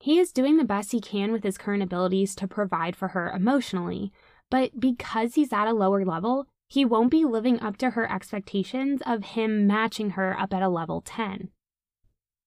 He 0.00 0.18
is 0.18 0.32
doing 0.32 0.56
the 0.56 0.64
best 0.64 0.92
he 0.92 1.00
can 1.00 1.32
with 1.32 1.42
his 1.42 1.58
current 1.58 1.82
abilities 1.82 2.34
to 2.36 2.46
provide 2.46 2.96
for 2.96 3.08
her 3.08 3.30
emotionally, 3.30 4.12
but 4.50 4.78
because 4.78 5.34
he's 5.34 5.52
at 5.52 5.68
a 5.68 5.74
lower 5.74 6.04
level, 6.04 6.46
he 6.68 6.84
won't 6.84 7.10
be 7.10 7.24
living 7.24 7.60
up 7.60 7.76
to 7.78 7.90
her 7.90 8.10
expectations 8.10 9.00
of 9.06 9.24
him 9.24 9.66
matching 9.66 10.10
her 10.10 10.38
up 10.38 10.52
at 10.52 10.62
a 10.62 10.68
level 10.68 11.00
10. 11.00 11.48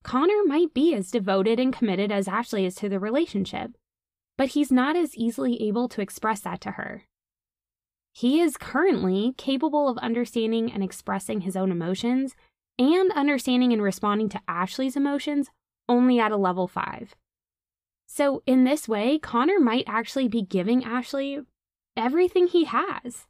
Connor 0.04 0.44
might 0.46 0.74
be 0.74 0.94
as 0.94 1.12
devoted 1.12 1.60
and 1.60 1.76
committed 1.76 2.12
as 2.12 2.28
Ashley 2.28 2.66
is 2.66 2.76
to 2.76 2.90
the 2.90 3.00
relationship, 3.00 3.72
but 4.38 4.50
he's 4.50 4.72
not 4.72 4.96
as 4.96 5.16
easily 5.16 5.62
able 5.62 5.88
to 5.90 6.02
express 6.02 6.42
that 6.42 6.62
to 6.62 6.72
her. 6.72 7.04
He 8.14 8.42
is 8.42 8.58
currently 8.58 9.34
capable 9.38 9.88
of 9.88 9.98
understanding 10.00 10.72
and 10.72 10.84
expressing 10.84 11.42
his 11.42 11.56
own 11.56 11.72
emotions 11.72 12.36
and 12.78 13.12
understanding 13.14 13.72
and 13.74 13.82
responding 13.82 14.30
to 14.30 14.42
Ashley's 14.48 14.96
emotions 14.96 15.50
only 15.88 16.20
at 16.20 16.32
a 16.32 16.38
level 16.38 16.68
5. 16.68 17.16
So, 18.08 18.44
in 18.46 18.66
this 18.66 18.88
way, 18.88 19.18
Connor 19.20 19.60
might 19.60 19.86
actually 19.88 20.28
be 20.28 20.42
giving 20.42 20.84
Ashley 20.84 21.40
everything 21.96 22.48
he 22.48 22.66
has 22.66 23.28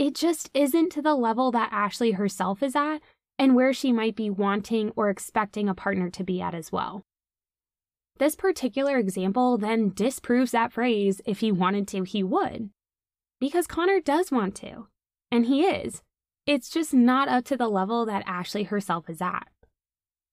it 0.00 0.14
just 0.14 0.48
isn't 0.54 0.90
to 0.90 1.02
the 1.02 1.14
level 1.14 1.50
that 1.50 1.68
Ashley 1.70 2.12
herself 2.12 2.62
is 2.62 2.74
at 2.74 3.00
and 3.38 3.54
where 3.54 3.74
she 3.74 3.92
might 3.92 4.16
be 4.16 4.30
wanting 4.30 4.90
or 4.96 5.10
expecting 5.10 5.68
a 5.68 5.74
partner 5.74 6.08
to 6.08 6.24
be 6.24 6.40
at 6.40 6.54
as 6.54 6.72
well. 6.72 7.02
This 8.18 8.34
particular 8.34 8.96
example 8.96 9.58
then 9.58 9.92
disproves 9.94 10.52
that 10.52 10.72
phrase 10.72 11.20
if 11.26 11.40
he 11.40 11.52
wanted 11.52 11.86
to, 11.88 12.04
he 12.04 12.22
would. 12.22 12.70
Because 13.40 13.66
Connor 13.66 14.00
does 14.00 14.32
want 14.32 14.54
to, 14.56 14.86
and 15.30 15.44
he 15.44 15.64
is. 15.64 16.00
It's 16.46 16.70
just 16.70 16.94
not 16.94 17.28
up 17.28 17.44
to 17.44 17.56
the 17.58 17.68
level 17.68 18.06
that 18.06 18.24
Ashley 18.26 18.62
herself 18.62 19.10
is 19.10 19.20
at. 19.20 19.48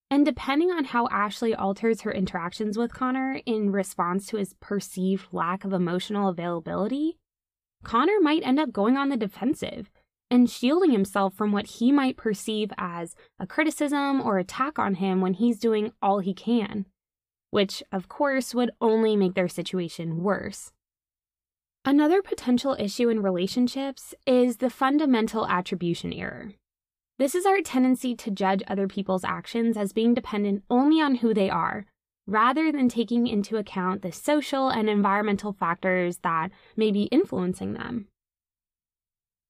And 0.10 0.26
depending 0.26 0.72
on 0.72 0.86
how 0.86 1.10
Ashley 1.10 1.54
alters 1.54 2.02
her 2.02 2.12
interactions 2.14 2.78
with 2.78 2.94
Connor 2.94 3.42
in 3.46 3.74
response 3.74 4.28
to 4.28 4.38
his 4.38 4.56
perceived 4.62 5.28
lack 5.34 5.66
of 5.66 5.74
emotional 5.74 6.30
availability, 6.30 7.18
Connor 7.84 8.20
might 8.22 8.46
end 8.46 8.60
up 8.60 8.72
going 8.72 8.98
on 8.98 9.10
the 9.10 9.18
defensive 9.18 9.90
and 10.30 10.50
shielding 10.50 10.92
himself 10.92 11.34
from 11.34 11.52
what 11.52 11.68
he 11.68 11.92
might 11.92 12.18
perceive 12.18 12.72
as 12.78 13.16
a 13.40 13.48
criticism 13.48 14.22
or 14.22 14.38
attack 14.38 14.78
on 14.78 14.96
him 14.96 15.22
when 15.22 15.34
he's 15.34 15.60
doing 15.60 15.92
all 16.02 16.20
he 16.20 16.34
can, 16.34 16.86
which, 17.50 17.82
of 17.92 18.10
course, 18.10 18.54
would 18.54 18.72
only 18.82 19.16
make 19.16 19.36
their 19.36 19.48
situation 19.48 20.24
worse. 20.24 20.72
Another 21.86 22.22
potential 22.22 22.76
issue 22.78 23.08
in 23.08 23.22
relationships 23.22 24.14
is 24.26 24.58
the 24.58 24.70
fundamental 24.70 25.48
attribution 25.48 26.12
error. 26.12 26.52
This 27.18 27.34
is 27.34 27.46
our 27.46 27.62
tendency 27.62 28.14
to 28.16 28.30
judge 28.30 28.62
other 28.68 28.88
people's 28.88 29.24
actions 29.24 29.78
as 29.78 29.94
being 29.94 30.14
dependent 30.14 30.64
only 30.70 31.00
on 31.00 31.16
who 31.16 31.34
they 31.34 31.50
are, 31.50 31.86
rather 32.28 32.72
than 32.72 32.90
taking 32.90 33.26
into 33.26 33.58
account 33.58 34.02
the 34.02 34.12
social 34.12 34.70
and 34.70 34.90
environmental 34.90 35.54
factors 35.54 36.18
that 36.18 36.52
may 36.76 36.92
be 36.92 37.04
influencing 37.04 37.74
them. 37.74 38.08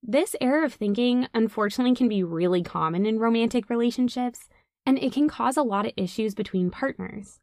This 0.04 0.36
error 0.40 0.64
of 0.64 0.76
thinking, 0.76 1.28
unfortunately, 1.34 1.96
can 1.96 2.08
be 2.08 2.24
really 2.24 2.62
common 2.64 3.06
in 3.06 3.20
romantic 3.20 3.70
relationships, 3.70 4.48
and 4.86 4.98
it 5.00 5.12
can 5.12 5.28
cause 5.28 5.58
a 5.58 5.64
lot 5.64 5.88
of 5.88 5.94
issues 5.98 6.36
between 6.36 6.70
partners. 6.70 7.40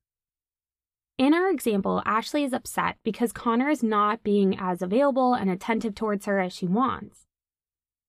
In 1.19 1.35
our 1.35 1.51
example, 1.51 2.03
Ashley 2.07 2.43
is 2.45 2.53
upset 2.53 2.97
because 3.05 3.33
Connor 3.33 3.69
is 3.69 3.83
not 3.83 4.23
being 4.23 4.57
as 4.59 4.83
available 4.83 5.35
and 5.35 5.51
attentive 5.51 5.95
towards 5.95 6.27
her 6.27 6.41
as 6.41 6.53
she 6.53 6.67
wants. 6.67 7.27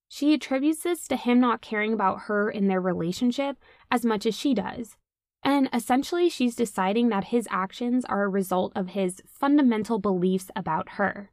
She 0.07 0.33
attributes 0.33 0.83
this 0.83 1.07
to 1.07 1.17
him 1.17 1.39
not 1.39 1.61
caring 1.61 1.91
about 1.91 2.21
her 2.21 2.49
in 2.49 2.67
their 2.67 2.79
relationship 2.79 3.57
as 3.91 4.05
much 4.05 4.25
as 4.25 4.35
she 4.35 4.53
does, 4.53 4.95
and 5.45 5.69
essentially, 5.71 6.27
she's 6.27 6.55
deciding 6.55 7.09
that 7.09 7.25
his 7.25 7.47
actions 7.51 8.03
are 8.05 8.23
a 8.23 8.27
result 8.29 8.73
of 8.75 8.89
his 8.89 9.21
fundamental 9.27 9.99
beliefs 9.99 10.49
about 10.55 10.89
her. 10.93 11.29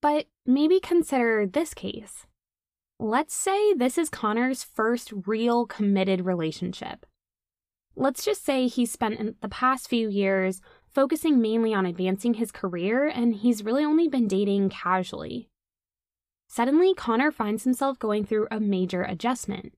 But 0.00 0.26
maybe 0.46 0.80
consider 0.80 1.46
this 1.46 1.74
case. 1.74 2.26
Let's 2.98 3.34
say 3.34 3.74
this 3.74 3.98
is 3.98 4.08
Connor's 4.08 4.64
first 4.64 5.12
real 5.26 5.66
committed 5.66 6.24
relationship. 6.24 7.04
Let's 7.94 8.24
just 8.24 8.42
say 8.42 8.66
he's 8.66 8.90
spent 8.90 9.40
the 9.42 9.48
past 9.50 9.88
few 9.88 10.08
years 10.08 10.62
focusing 10.88 11.42
mainly 11.42 11.74
on 11.74 11.84
advancing 11.84 12.34
his 12.34 12.50
career 12.50 13.06
and 13.06 13.34
he's 13.34 13.64
really 13.64 13.84
only 13.84 14.08
been 14.08 14.28
dating 14.28 14.70
casually. 14.70 15.50
Suddenly, 16.48 16.94
Connor 16.94 17.30
finds 17.30 17.64
himself 17.64 17.98
going 17.98 18.24
through 18.24 18.48
a 18.50 18.58
major 18.60 19.02
adjustment. 19.02 19.74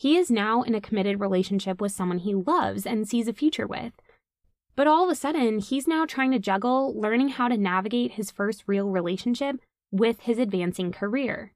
He 0.00 0.16
is 0.16 0.30
now 0.30 0.62
in 0.62 0.74
a 0.74 0.80
committed 0.80 1.20
relationship 1.20 1.78
with 1.78 1.92
someone 1.92 2.20
he 2.20 2.34
loves 2.34 2.86
and 2.86 3.06
sees 3.06 3.28
a 3.28 3.34
future 3.34 3.66
with. 3.66 3.92
But 4.74 4.86
all 4.86 5.04
of 5.04 5.10
a 5.10 5.14
sudden, 5.14 5.58
he's 5.58 5.86
now 5.86 6.06
trying 6.06 6.30
to 6.30 6.38
juggle 6.38 6.98
learning 6.98 7.28
how 7.28 7.48
to 7.48 7.58
navigate 7.58 8.12
his 8.12 8.30
first 8.30 8.64
real 8.66 8.88
relationship 8.88 9.60
with 9.92 10.20
his 10.20 10.38
advancing 10.38 10.90
career. 10.90 11.52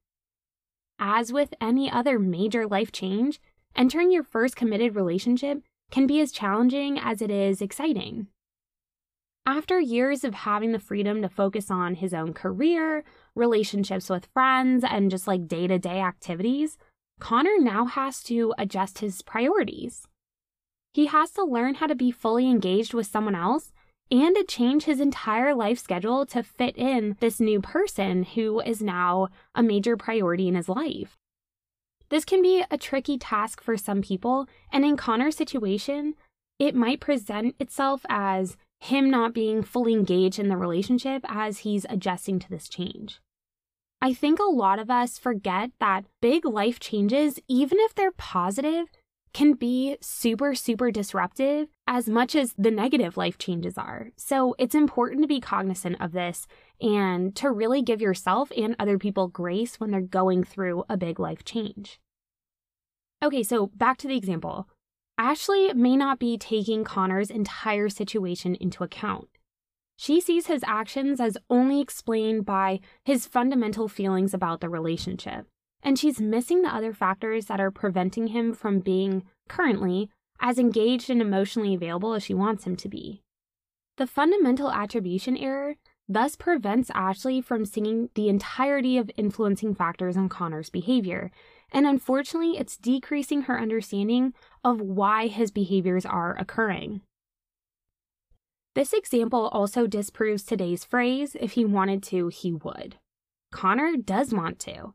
As 0.99 1.33
with 1.33 1.55
any 1.59 1.91
other 1.91 2.19
major 2.19 2.67
life 2.67 2.93
change, 2.93 3.41
entering 3.75 4.13
your 4.13 4.23
first 4.23 4.57
committed 4.57 4.95
relationship 4.95 5.63
can 5.91 6.07
be 6.07 6.21
as 6.21 6.31
challenging 6.31 6.99
as 6.99 7.23
it 7.23 7.31
is 7.31 7.63
exciting. 7.63 8.27
After 9.47 9.81
years 9.81 10.23
of 10.23 10.35
having 10.35 10.73
the 10.73 10.79
freedom 10.79 11.23
to 11.23 11.31
focus 11.31 11.71
on 11.71 11.95
his 11.95 12.13
own 12.13 12.35
career, 12.35 13.05
relationships 13.35 14.11
with 14.11 14.29
friends, 14.35 14.85
and 14.87 15.11
just 15.11 15.27
like 15.27 15.49
day 15.49 15.67
to 15.67 15.79
day 15.79 16.01
activities, 16.01 16.77
Connor 17.21 17.59
now 17.59 17.87
has 17.87 18.23
to 18.25 18.55
adjust 18.59 18.99
his 18.99 19.23
priorities. 19.23 20.07
He 20.93 21.07
has 21.07 21.31
to 21.33 21.45
learn 21.45 21.77
how 21.77 21.87
to 21.87 21.95
be 21.95 22.11
fully 22.11 22.49
engaged 22.49 22.95
with 22.95 23.07
someone 23.07 23.35
else 23.35 23.73
and 24.11 24.37
to 24.37 24.45
change 24.45 24.85
his 24.85 25.01
entire 25.01 25.55
life 25.55 25.79
schedule 25.79 26.27
to 26.27 26.43
fit 26.43 26.77
in 26.77 27.17
this 27.21 27.41
new 27.41 27.61
person 27.61 28.23
who 28.23 28.61
is 28.61 28.83
now 28.83 29.29
a 29.55 29.63
major 29.63 29.97
priority 29.97 30.47
in 30.47 30.55
his 30.55 30.69
life. 30.69 31.17
This 32.11 32.25
can 32.25 32.43
be 32.43 32.65
a 32.71 32.79
tricky 32.79 33.19
task 33.19 33.63
for 33.63 33.77
some 33.77 34.03
people, 34.03 34.47
and 34.71 34.85
in 34.85 34.97
Connor's 34.97 35.37
situation, 35.37 36.15
it 36.59 36.75
might 36.75 37.01
present 37.01 37.57
itself 37.59 38.05
as 38.09 38.57
him 38.81 39.11
not 39.11 39.33
being 39.33 39.63
fully 39.63 39.95
engaged 39.95 40.39
in 40.39 40.49
the 40.49 40.57
relationship 40.57 41.25
as 41.27 41.61
he's 41.61 41.87
adjusting 41.89 42.39
to 42.39 42.51
this 42.51 42.69
change. 42.69 43.21
I 44.01 44.13
think 44.13 44.39
a 44.39 44.45
lot 44.45 44.79
of 44.79 44.91
us 44.91 45.19
forget 45.19 45.71
that 45.81 46.05
big 46.21 46.45
life 46.45 46.79
changes, 46.79 47.39
even 47.49 47.79
if 47.81 47.95
they're 47.95 48.13
positive, 48.13 48.89
can 49.35 49.55
be 49.55 49.97
super, 50.01 50.55
super 50.55 50.91
disruptive 50.91 51.69
as 51.87 52.09
much 52.09 52.37
as 52.37 52.55
the 52.57 52.71
negative 52.71 53.17
life 53.17 53.37
changes 53.37 53.77
are. 53.77 54.11
So 54.17 54.55
it's 54.59 54.75
important 54.75 55.23
to 55.23 55.29
be 55.29 55.41
cognizant 55.41 56.01
of 56.01 56.13
this 56.13 56.47
and 56.81 57.35
to 57.37 57.51
really 57.51 57.83
give 57.83 58.01
yourself 58.01 58.53
and 58.57 58.77
other 58.79 58.97
people 58.97 59.29
grace 59.29 59.81
when 59.81 59.91
they're 59.91 60.01
going 60.01 60.45
through 60.45 60.85
a 60.89 60.97
big 60.97 61.19
life 61.19 61.45
change. 61.45 61.99
Okay, 63.23 63.43
so 63.43 63.67
back 63.75 63.99
to 63.99 64.09
the 64.09 64.17
example. 64.17 64.69
Ashley 65.19 65.73
may 65.75 65.97
not 65.97 66.19
be 66.19 66.39
taking 66.39 66.85
Connor's 66.85 67.31
entire 67.31 67.89
situation 67.89 68.55
into 68.57 68.85
account. 68.85 69.29
She 69.97 70.21
sees 70.21 70.47
his 70.47 70.65
actions 70.67 71.21
as 71.21 71.39
only 71.49 71.81
explained 71.81 72.45
by 72.45 72.81
his 73.05 73.27
fundamental 73.27 73.89
feelings 73.89 74.35
about 74.35 74.61
the 74.61 74.69
relationship 74.69 75.47
and 75.85 75.99
she's 75.99 76.21
missing 76.21 76.63
the 76.63 76.75
other 76.75 76.95
factors 76.95 77.47
that 77.47 77.61
are 77.61 77.71
preventing 77.71 78.29
him 78.29 78.55
from 78.55 78.81
being, 78.81 79.23
currently, 79.49 80.09
as 80.41 80.59
engaged 80.59 81.11
and 81.11 81.21
emotionally 81.21 81.75
available 81.75 82.15
as 82.15 82.23
she 82.23 82.35
wants 82.35 82.65
him 82.65 82.75
to 82.75 82.89
be. 82.89 83.21
The 83.99 84.07
fundamental 84.07 84.73
attribution 84.73 85.37
error 85.37 85.77
thus 86.09 86.37
prevents 86.37 86.91
Ashley 86.95 87.41
from 87.41 87.65
seeing 87.65 88.09
the 88.15 88.29
entirety 88.29 88.99
of 88.99 89.11
influencing 89.17 89.75
factors 89.75 90.17
on 90.17 90.29
Connor's 90.29 90.71
behavior, 90.71 91.31
and 91.71 91.87
unfortunately, 91.87 92.59
it's 92.59 92.77
decreasing 92.77 93.43
her 93.43 93.61
understanding 93.61 94.33
of 94.65 94.81
why 94.81 95.27
his 95.29 95.51
behaviors 95.51 96.07
are 96.07 96.37
occurring. 96.39 97.03
This 98.75 98.93
example 98.93 99.49
also 99.49 99.87
disproves 99.87 100.43
today's 100.43 100.85
phrase 100.85 101.37
if 101.39 101.53
he 101.53 101.65
wanted 101.65 102.03
to, 102.05 102.29
he 102.29 102.53
would. 102.53 102.97
Connor 103.53 103.97
does 103.97 104.35
want 104.35 104.59
to. 104.61 104.95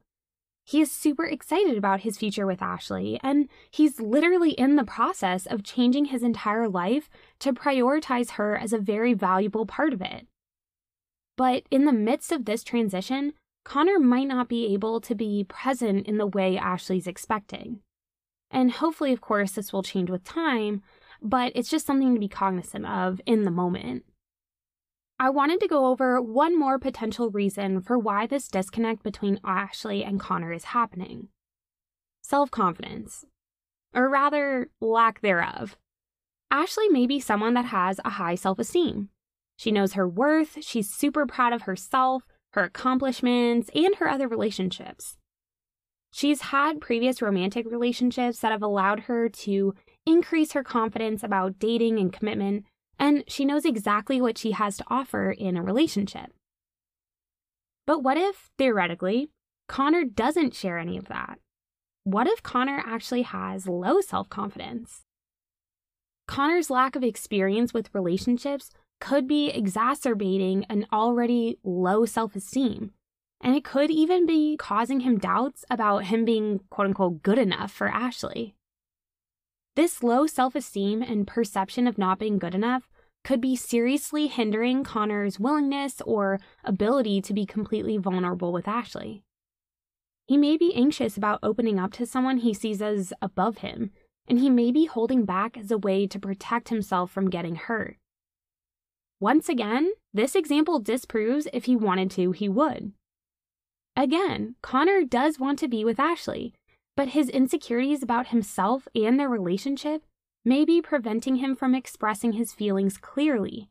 He 0.65 0.81
is 0.81 0.91
super 0.91 1.25
excited 1.25 1.77
about 1.77 2.01
his 2.01 2.17
future 2.17 2.45
with 2.45 2.61
Ashley, 2.61 3.19
and 3.23 3.47
he's 3.71 3.99
literally 3.99 4.51
in 4.51 4.75
the 4.75 4.83
process 4.83 5.45
of 5.45 5.63
changing 5.63 6.05
his 6.05 6.21
entire 6.21 6.67
life 6.67 7.09
to 7.39 7.53
prioritize 7.53 8.31
her 8.31 8.55
as 8.55 8.73
a 8.73 8.77
very 8.77 9.13
valuable 9.13 9.65
part 9.65 9.93
of 9.93 10.01
it. 10.01 10.27
But 11.37 11.63
in 11.71 11.85
the 11.85 11.93
midst 11.93 12.31
of 12.31 12.45
this 12.45 12.63
transition, 12.63 13.33
Connor 13.63 13.97
might 13.97 14.27
not 14.27 14.49
be 14.49 14.73
able 14.73 14.99
to 15.01 15.15
be 15.15 15.43
present 15.43 16.05
in 16.05 16.17
the 16.17 16.27
way 16.27 16.57
Ashley's 16.57 17.07
expecting. 17.07 17.79
And 18.51 18.71
hopefully, 18.71 19.13
of 19.13 19.21
course, 19.21 19.53
this 19.53 19.71
will 19.71 19.83
change 19.83 20.09
with 20.09 20.23
time, 20.23 20.83
but 21.21 21.51
it's 21.55 21.69
just 21.69 21.85
something 21.85 22.13
to 22.13 22.19
be 22.19 22.27
cognizant 22.27 22.85
of 22.85 23.21
in 23.25 23.45
the 23.45 23.51
moment. 23.51 24.03
I 25.19 25.29
wanted 25.29 25.59
to 25.59 25.67
go 25.67 25.87
over 25.87 26.21
one 26.21 26.57
more 26.57 26.79
potential 26.79 27.29
reason 27.29 27.81
for 27.81 27.99
why 27.99 28.25
this 28.25 28.47
disconnect 28.47 29.03
between 29.03 29.41
Ashley 29.43 30.03
and 30.03 30.19
Connor 30.19 30.53
is 30.53 30.65
happening 30.65 31.27
self 32.21 32.51
confidence, 32.51 33.25
or 33.93 34.09
rather, 34.09 34.69
lack 34.79 35.21
thereof. 35.21 35.77
Ashley 36.51 36.87
may 36.89 37.05
be 37.05 37.19
someone 37.19 37.53
that 37.55 37.65
has 37.65 37.99
a 38.05 38.11
high 38.11 38.35
self 38.35 38.59
esteem. 38.59 39.09
She 39.57 39.71
knows 39.71 39.93
her 39.93 40.07
worth, 40.07 40.63
she's 40.63 40.89
super 40.93 41.25
proud 41.25 41.53
of 41.53 41.63
herself, 41.63 42.23
her 42.53 42.63
accomplishments, 42.63 43.69
and 43.75 43.95
her 43.95 44.09
other 44.09 44.27
relationships. 44.27 45.17
She's 46.11 46.41
had 46.41 46.81
previous 46.81 47.21
romantic 47.21 47.69
relationships 47.69 48.39
that 48.39 48.51
have 48.51 48.63
allowed 48.63 49.01
her 49.01 49.29
to 49.29 49.75
increase 50.09 50.53
her 50.53 50.63
confidence 50.63 51.23
about 51.23 51.59
dating 51.59 51.99
and 51.99 52.11
commitment 52.11 52.65
and 52.99 53.23
she 53.27 53.45
knows 53.45 53.63
exactly 53.63 54.19
what 54.19 54.37
she 54.37 54.51
has 54.51 54.77
to 54.77 54.83
offer 54.87 55.31
in 55.31 55.55
a 55.55 55.63
relationship. 55.63 56.33
But 57.87 58.03
what 58.03 58.17
if, 58.17 58.51
theoretically, 58.57 59.29
Connor 59.67 60.03
doesn't 60.03 60.53
share 60.53 60.77
any 60.77 60.97
of 60.97 61.07
that? 61.07 61.39
What 62.03 62.27
if 62.27 62.43
Connor 62.43 62.83
actually 62.85 63.21
has 63.23 63.67
low 63.67 64.01
self 64.01 64.29
confidence? 64.29 65.03
Connor's 66.27 66.69
lack 66.69 66.95
of 66.95 67.03
experience 67.03 67.73
with 67.73 67.89
relationships 67.93 68.69
could 68.99 69.27
be 69.27 69.49
exacerbating 69.49 70.65
an 70.69 70.85
already 70.91 71.57
low 71.63 72.05
self 72.05 72.35
esteem, 72.35 72.91
and 73.41 73.55
it 73.55 73.63
could 73.63 73.89
even 73.89 74.25
be 74.25 74.57
causing 74.57 74.99
him 74.99 75.17
doubts 75.17 75.63
about 75.69 76.05
him 76.05 76.25
being 76.25 76.59
quote 76.69 76.87
unquote 76.87 77.23
good 77.23 77.39
enough 77.39 77.71
for 77.71 77.87
Ashley. 77.87 78.55
This 79.75 80.03
low 80.03 80.27
self 80.27 80.55
esteem 80.55 81.01
and 81.01 81.27
perception 81.27 81.87
of 81.87 81.97
not 81.97 82.19
being 82.19 82.37
good 82.37 82.55
enough 82.55 82.89
could 83.23 83.41
be 83.41 83.55
seriously 83.55 84.27
hindering 84.27 84.83
Connor's 84.83 85.39
willingness 85.39 86.01
or 86.01 86.39
ability 86.63 87.21
to 87.21 87.33
be 87.33 87.45
completely 87.45 87.97
vulnerable 87.97 88.51
with 88.51 88.67
Ashley. 88.67 89.23
He 90.27 90.37
may 90.37 90.57
be 90.57 90.73
anxious 90.75 91.17
about 91.17 91.39
opening 91.41 91.79
up 91.79 91.91
to 91.93 92.05
someone 92.05 92.37
he 92.37 92.53
sees 92.53 92.81
as 92.81 93.13
above 93.21 93.59
him, 93.59 93.91
and 94.27 94.39
he 94.39 94.49
may 94.49 94.71
be 94.71 94.85
holding 94.85 95.25
back 95.25 95.57
as 95.57 95.71
a 95.71 95.77
way 95.77 96.07
to 96.07 96.19
protect 96.19 96.69
himself 96.69 97.11
from 97.11 97.29
getting 97.29 97.55
hurt. 97.55 97.97
Once 99.19 99.49
again, 99.49 99.91
this 100.13 100.35
example 100.35 100.79
disproves 100.79 101.47
if 101.51 101.65
he 101.65 101.75
wanted 101.75 102.11
to, 102.11 102.31
he 102.31 102.47
would. 102.47 102.93
Again, 103.95 104.55
Connor 104.61 105.03
does 105.03 105.39
want 105.39 105.59
to 105.59 105.67
be 105.67 105.83
with 105.83 105.99
Ashley, 105.99 106.53
but 106.95 107.09
his 107.09 107.29
insecurities 107.29 108.03
about 108.03 108.27
himself 108.27 108.87
and 108.93 109.19
their 109.19 109.29
relationship 109.29 110.03
may 110.45 110.65
be 110.65 110.81
preventing 110.81 111.37
him 111.37 111.55
from 111.55 111.75
expressing 111.75 112.33
his 112.33 112.53
feelings 112.53 112.97
clearly. 112.97 113.69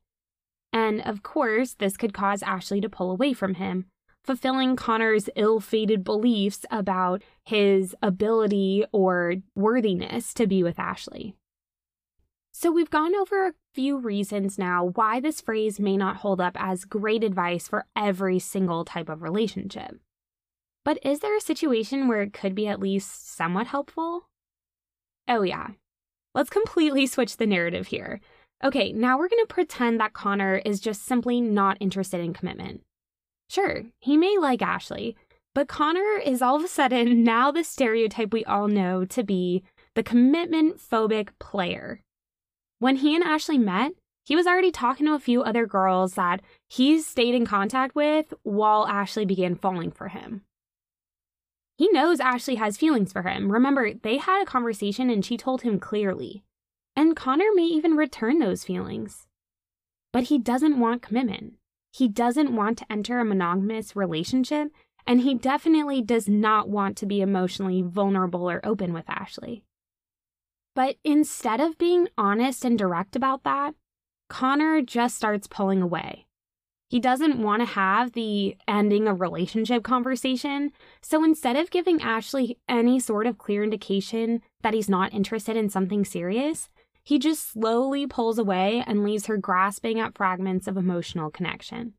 And 0.73 1.01
of 1.03 1.23
course, 1.23 1.75
this 1.75 1.97
could 1.97 2.13
cause 2.13 2.43
Ashley 2.43 2.81
to 2.81 2.89
pull 2.89 3.11
away 3.11 3.33
from 3.33 3.55
him, 3.55 3.87
fulfilling 4.25 4.77
Connor's 4.77 5.31
ill 5.37 5.61
fated 5.61 6.05
beliefs 6.05 6.65
about 6.71 7.23
his 7.45 7.97
ability 8.03 8.85
or 8.93 9.37
worthiness 9.55 10.35
to 10.35 10.47
be 10.47 10.63
with 10.63 10.79
Ashley. 10.79 11.35
So, 12.53 12.73
we've 12.73 12.91
gone 12.91 13.15
over 13.15 13.47
a 13.47 13.55
few 13.73 13.99
reasons 13.99 14.59
now 14.59 14.87
why 14.95 15.21
this 15.21 15.41
phrase 15.41 15.79
may 15.79 15.97
not 15.97 16.17
hold 16.17 16.41
up 16.41 16.57
as 16.59 16.85
great 16.85 17.23
advice 17.23 17.69
for 17.69 17.87
every 17.95 18.41
single 18.41 18.85
type 18.85 19.09
of 19.09 19.23
relationship. 19.23 20.01
But 20.89 21.05
is 21.05 21.21
there 21.21 21.37
a 21.37 21.41
situation 21.43 22.09
where 22.09 22.23
it 22.23 22.33
could 22.33 22.55
be 22.55 22.67
at 22.67 22.81
least 22.81 23.37
somewhat 23.37 23.67
helpful? 23.67 24.27
Oh, 25.29 25.43
yeah. 25.43 25.73
Let's 26.35 26.49
completely 26.49 27.07
switch 27.15 27.37
the 27.37 27.47
narrative 27.47 27.89
here. 27.89 28.23
Okay, 28.65 28.95
now 28.95 29.19
we're 29.19 29.29
going 29.29 29.45
to 29.47 29.55
pretend 29.55 30.01
that 30.01 30.15
Connor 30.15 30.63
is 30.65 30.81
just 30.81 31.05
simply 31.05 31.43
not 31.43 31.77
interested 31.79 32.23
in 32.23 32.33
commitment. 32.33 32.81
Sure, 33.51 33.83
he 34.01 34.17
may 34.17 34.39
like 34.39 34.63
Ashley, 34.63 35.15
but 35.55 35.69
Connor 35.69 36.23
is 36.25 36.41
all 36.41 36.57
of 36.57 36.65
a 36.65 36.69
sudden 36.69 37.23
now 37.23 37.51
the 37.51 37.65
stereotype 37.65 38.33
we 38.33 38.47
all 38.47 38.67
know 38.67 39.05
to 39.05 39.23
be 39.23 39.63
the 39.95 40.03
commitment 40.03 40.79
phobic 40.79 41.29
player. 41.39 42.01
When 42.79 42.97
he 42.97 43.15
and 43.15 43.23
Ashley 43.23 43.59
met, 43.59 43.93
he 44.25 44.35
was 44.35 44.47
already 44.47 44.73
talking 44.73 45.05
to 45.05 45.13
a 45.13 45.19
few 45.19 45.43
other 45.43 45.67
girls 45.67 46.15
that 46.15 46.41
he 46.67 46.99
stayed 47.03 47.35
in 47.35 47.45
contact 47.45 47.95
with 47.95 48.33
while 48.43 48.89
Ashley 48.89 49.27
began 49.27 49.55
falling 49.55 49.91
for 49.91 50.09
him. 50.09 50.45
He 51.79 51.89
knows 51.93 52.19
Ashley 52.19 52.57
has 52.57 52.77
feelings 52.77 53.13
for 53.13 53.23
him. 53.23 53.53
Remember, 53.53 53.95
they 53.95 54.17
had 54.17 54.43
a 54.43 54.47
conversation 54.47 55.11
and 55.11 55.25
she 55.25 55.37
told 55.37 55.63
him 55.63 55.79
clearly. 55.79 56.43
And 56.97 57.15
Connor 57.15 57.53
may 57.55 57.67
even 57.67 57.97
return 57.97 58.41
those 58.41 58.65
feelings. 58.65 59.29
But 60.13 60.25
he 60.25 60.39
doesn't 60.39 60.81
want 60.81 61.03
commitment. 61.03 61.55
He 61.93 62.09
doesn't 62.09 62.55
want 62.55 62.79
to 62.79 62.93
enter 62.93 63.21
a 63.21 63.25
monogamous 63.25 63.95
relationship, 63.95 64.73
and 65.07 65.21
he 65.21 65.35
definitely 65.35 66.03
does 66.03 66.29
not 66.29 66.69
want 66.69 66.97
to 66.97 67.07
be 67.07 67.21
emotionally 67.21 67.83
vulnerable 67.83 68.51
or 68.51 68.61
open 68.65 68.93
with 68.93 69.09
Ashley. 69.09 69.63
But 70.75 70.97
instead 71.05 71.61
of 71.61 71.79
being 71.79 72.09
honest 72.19 72.65
and 72.65 72.77
direct 72.77 73.15
about 73.15 73.45
that, 73.45 73.75
Connor 74.29 74.83
just 74.83 75.17
starts 75.17 75.47
pulling 75.47 75.81
away. 75.81 76.27
He 76.89 77.01
doesn't 77.01 77.43
want 77.43 77.61
to 77.61 77.67
have 77.67 78.13
the 78.13 78.57
ending 78.67 79.07
a 79.07 79.15
relationship 79.15 79.83
conversation. 79.83 80.73
So 81.03 81.23
instead 81.23 81.55
of 81.57 81.71
giving 81.71 82.01
Ashley 82.01 82.59
any 82.67 82.99
sort 82.99 83.27
of 83.27 83.37
clear 83.37 83.63
indication 83.63 84.41
that 84.63 84.73
he's 84.73 84.89
not 84.89 85.13
interested 85.13 85.55
in 85.55 85.69
something 85.69 86.07
serious, 86.07 86.71
he 87.05 87.19
just 87.19 87.53
slowly 87.53 88.07
pulls 88.07 88.39
away 88.39 88.83
and 88.87 89.05
leaves 89.05 89.27
her 89.27 89.37
grasping 89.37 90.01
at 90.01 90.17
fragments 90.17 90.67
of 90.67 90.79
emotional 90.79 91.31
connection. 91.31 91.93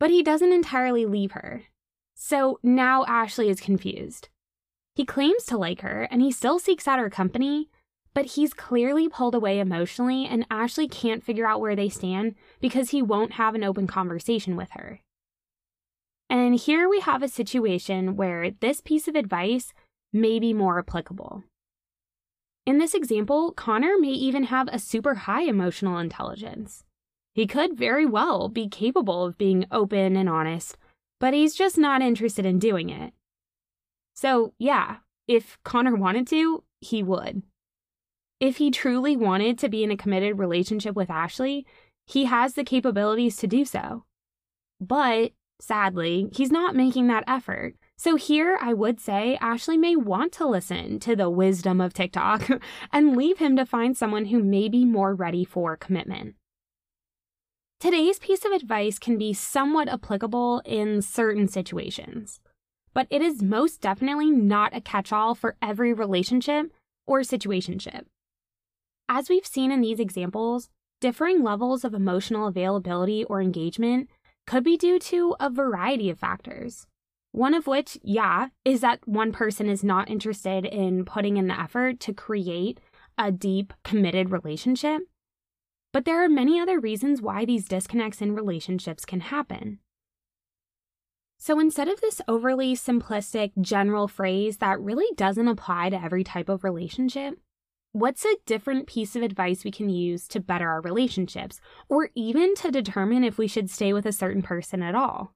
But 0.00 0.10
he 0.10 0.24
doesn't 0.24 0.52
entirely 0.52 1.06
leave 1.06 1.32
her. 1.32 1.62
So 2.14 2.58
now 2.64 3.04
Ashley 3.06 3.48
is 3.48 3.60
confused. 3.60 4.28
He 4.96 5.04
claims 5.04 5.44
to 5.46 5.58
like 5.58 5.82
her 5.82 6.08
and 6.10 6.20
he 6.20 6.32
still 6.32 6.58
seeks 6.58 6.88
out 6.88 6.98
her 6.98 7.10
company, 7.10 7.68
but 8.14 8.26
he's 8.26 8.54
clearly 8.54 9.08
pulled 9.08 9.34
away 9.34 9.58
emotionally, 9.58 10.24
and 10.26 10.46
Ashley 10.50 10.88
can't 10.88 11.24
figure 11.24 11.46
out 11.46 11.60
where 11.60 11.76
they 11.76 11.88
stand 11.88 12.36
because 12.60 12.90
he 12.90 13.02
won't 13.02 13.32
have 13.32 13.54
an 13.54 13.64
open 13.64 13.86
conversation 13.86 14.56
with 14.56 14.70
her. 14.72 15.00
And 16.30 16.54
here 16.54 16.88
we 16.88 17.00
have 17.00 17.22
a 17.22 17.28
situation 17.28 18.16
where 18.16 18.50
this 18.50 18.80
piece 18.80 19.08
of 19.08 19.16
advice 19.16 19.72
may 20.12 20.38
be 20.38 20.54
more 20.54 20.78
applicable. 20.78 21.44
In 22.66 22.78
this 22.78 22.94
example, 22.94 23.52
Connor 23.52 23.98
may 23.98 24.12
even 24.12 24.44
have 24.44 24.68
a 24.68 24.78
super 24.78 25.14
high 25.14 25.42
emotional 25.42 25.98
intelligence. 25.98 26.84
He 27.34 27.46
could 27.46 27.76
very 27.76 28.06
well 28.06 28.48
be 28.48 28.68
capable 28.68 29.26
of 29.26 29.36
being 29.36 29.66
open 29.70 30.16
and 30.16 30.28
honest, 30.28 30.78
but 31.20 31.34
he's 31.34 31.54
just 31.54 31.76
not 31.76 32.00
interested 32.00 32.46
in 32.46 32.58
doing 32.58 32.90
it. 32.90 33.12
So, 34.14 34.54
yeah, 34.58 34.98
if 35.26 35.58
Connor 35.64 35.96
wanted 35.96 36.26
to, 36.28 36.62
he 36.80 37.02
would. 37.02 37.42
If 38.44 38.58
he 38.58 38.70
truly 38.70 39.16
wanted 39.16 39.58
to 39.60 39.70
be 39.70 39.82
in 39.82 39.90
a 39.90 39.96
committed 39.96 40.38
relationship 40.38 40.94
with 40.94 41.08
Ashley, 41.08 41.64
he 42.04 42.26
has 42.26 42.52
the 42.52 42.62
capabilities 42.62 43.38
to 43.38 43.46
do 43.46 43.64
so. 43.64 44.04
But 44.78 45.32
sadly, 45.62 46.28
he's 46.30 46.52
not 46.52 46.76
making 46.76 47.06
that 47.06 47.24
effort. 47.26 47.72
So 47.96 48.16
here 48.16 48.58
I 48.60 48.74
would 48.74 49.00
say 49.00 49.38
Ashley 49.40 49.78
may 49.78 49.96
want 49.96 50.32
to 50.32 50.46
listen 50.46 51.00
to 51.00 51.16
the 51.16 51.30
wisdom 51.30 51.80
of 51.80 51.94
TikTok 51.94 52.50
and 52.92 53.16
leave 53.16 53.38
him 53.38 53.56
to 53.56 53.64
find 53.64 53.96
someone 53.96 54.26
who 54.26 54.40
may 54.40 54.68
be 54.68 54.84
more 54.84 55.14
ready 55.14 55.46
for 55.46 55.74
commitment. 55.78 56.34
Today's 57.80 58.18
piece 58.18 58.44
of 58.44 58.52
advice 58.52 58.98
can 58.98 59.16
be 59.16 59.32
somewhat 59.32 59.88
applicable 59.88 60.60
in 60.66 61.00
certain 61.00 61.48
situations, 61.48 62.40
but 62.92 63.06
it 63.08 63.22
is 63.22 63.40
most 63.42 63.80
definitely 63.80 64.30
not 64.30 64.76
a 64.76 64.82
catch 64.82 65.14
all 65.14 65.34
for 65.34 65.56
every 65.62 65.94
relationship 65.94 66.70
or 67.06 67.20
situationship. 67.20 68.04
As 69.08 69.28
we've 69.28 69.46
seen 69.46 69.70
in 69.70 69.80
these 69.80 70.00
examples, 70.00 70.70
differing 71.00 71.42
levels 71.42 71.84
of 71.84 71.94
emotional 71.94 72.46
availability 72.46 73.24
or 73.24 73.40
engagement 73.40 74.08
could 74.46 74.64
be 74.64 74.76
due 74.76 74.98
to 74.98 75.36
a 75.38 75.50
variety 75.50 76.08
of 76.10 76.18
factors. 76.18 76.86
One 77.32 77.52
of 77.52 77.66
which, 77.66 77.98
yeah, 78.02 78.48
is 78.64 78.80
that 78.80 79.06
one 79.06 79.32
person 79.32 79.68
is 79.68 79.82
not 79.82 80.08
interested 80.08 80.64
in 80.64 81.04
putting 81.04 81.36
in 81.36 81.48
the 81.48 81.60
effort 81.60 82.00
to 82.00 82.14
create 82.14 82.80
a 83.18 83.32
deep, 83.32 83.72
committed 83.82 84.30
relationship. 84.30 85.02
But 85.92 86.04
there 86.04 86.24
are 86.24 86.28
many 86.28 86.58
other 86.58 86.80
reasons 86.80 87.20
why 87.20 87.44
these 87.44 87.68
disconnects 87.68 88.22
in 88.22 88.34
relationships 88.34 89.04
can 89.04 89.20
happen. 89.20 89.80
So 91.38 91.60
instead 91.60 91.88
of 91.88 92.00
this 92.00 92.20
overly 92.26 92.74
simplistic 92.74 93.52
general 93.60 94.08
phrase 94.08 94.58
that 94.58 94.80
really 94.80 95.12
doesn't 95.16 95.48
apply 95.48 95.90
to 95.90 96.02
every 96.02 96.24
type 96.24 96.48
of 96.48 96.64
relationship, 96.64 97.38
what's 97.94 98.24
a 98.24 98.36
different 98.44 98.88
piece 98.88 99.14
of 99.14 99.22
advice 99.22 99.62
we 99.62 99.70
can 99.70 99.88
use 99.88 100.26
to 100.26 100.40
better 100.40 100.68
our 100.68 100.80
relationships, 100.80 101.60
or 101.88 102.10
even 102.16 102.56
to 102.56 102.72
determine 102.72 103.22
if 103.22 103.38
we 103.38 103.46
should 103.46 103.70
stay 103.70 103.92
with 103.92 104.04
a 104.04 104.12
certain 104.12 104.42
person 104.42 104.82
at 104.82 104.96
all? 104.96 105.32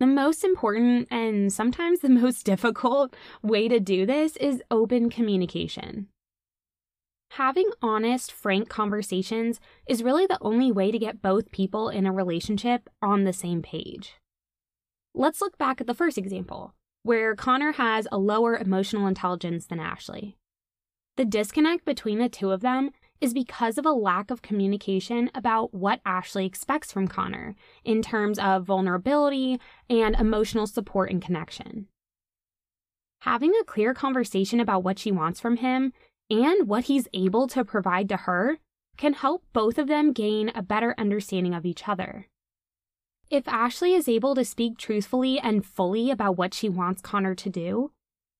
The 0.00 0.06
most 0.06 0.42
important 0.42 1.06
and 1.10 1.52
sometimes 1.52 2.00
the 2.00 2.08
most 2.22 2.46
difficult 2.46 3.14
way 3.42 3.68
to 3.68 3.78
do 3.78 4.06
this 4.06 4.36
is 4.38 4.62
open 4.70 5.10
communication. 5.10 6.08
Having 7.32 7.70
honest, 7.82 8.32
frank 8.32 8.70
conversations 8.70 9.60
is 9.86 10.02
really 10.02 10.26
the 10.26 10.38
only 10.40 10.72
way 10.72 10.90
to 10.90 10.98
get 10.98 11.20
both 11.20 11.52
people 11.52 11.90
in 11.90 12.06
a 12.06 12.12
relationship 12.12 12.88
on 13.02 13.24
the 13.24 13.32
same 13.34 13.60
page. 13.60 14.14
Let's 15.14 15.42
look 15.42 15.58
back 15.58 15.80
at 15.80 15.86
the 15.86 15.94
first 15.94 16.16
example, 16.16 16.72
where 17.02 17.36
Connor 17.36 17.72
has 17.72 18.08
a 18.10 18.18
lower 18.18 18.56
emotional 18.56 19.06
intelligence 19.06 19.66
than 19.66 19.78
Ashley. 19.78 20.38
The 21.16 21.24
disconnect 21.24 21.84
between 21.84 22.18
the 22.18 22.28
two 22.28 22.50
of 22.50 22.60
them 22.60 22.90
is 23.20 23.32
because 23.32 23.78
of 23.78 23.86
a 23.86 23.92
lack 23.92 24.30
of 24.30 24.42
communication 24.42 25.30
about 25.34 25.72
what 25.72 26.00
Ashley 26.04 26.44
expects 26.44 26.90
from 26.90 27.08
Connor 27.08 27.54
in 27.84 28.02
terms 28.02 28.38
of 28.38 28.64
vulnerability 28.64 29.60
and 29.88 30.16
emotional 30.16 30.66
support 30.66 31.10
and 31.10 31.22
connection. 31.22 31.86
Having 33.20 33.52
a 33.60 33.64
clear 33.64 33.94
conversation 33.94 34.60
about 34.60 34.82
what 34.82 34.98
she 34.98 35.12
wants 35.12 35.40
from 35.40 35.56
him 35.56 35.92
and 36.28 36.68
what 36.68 36.84
he's 36.84 37.08
able 37.14 37.46
to 37.48 37.64
provide 37.64 38.08
to 38.08 38.16
her 38.18 38.58
can 38.96 39.14
help 39.14 39.44
both 39.52 39.78
of 39.78 39.88
them 39.88 40.12
gain 40.12 40.50
a 40.54 40.62
better 40.62 40.94
understanding 40.98 41.54
of 41.54 41.64
each 41.64 41.88
other. 41.88 42.28
If 43.30 43.48
Ashley 43.48 43.94
is 43.94 44.08
able 44.08 44.34
to 44.34 44.44
speak 44.44 44.76
truthfully 44.76 45.38
and 45.38 45.64
fully 45.64 46.10
about 46.10 46.36
what 46.36 46.52
she 46.54 46.68
wants 46.68 47.00
Connor 47.00 47.34
to 47.36 47.48
do, 47.48 47.92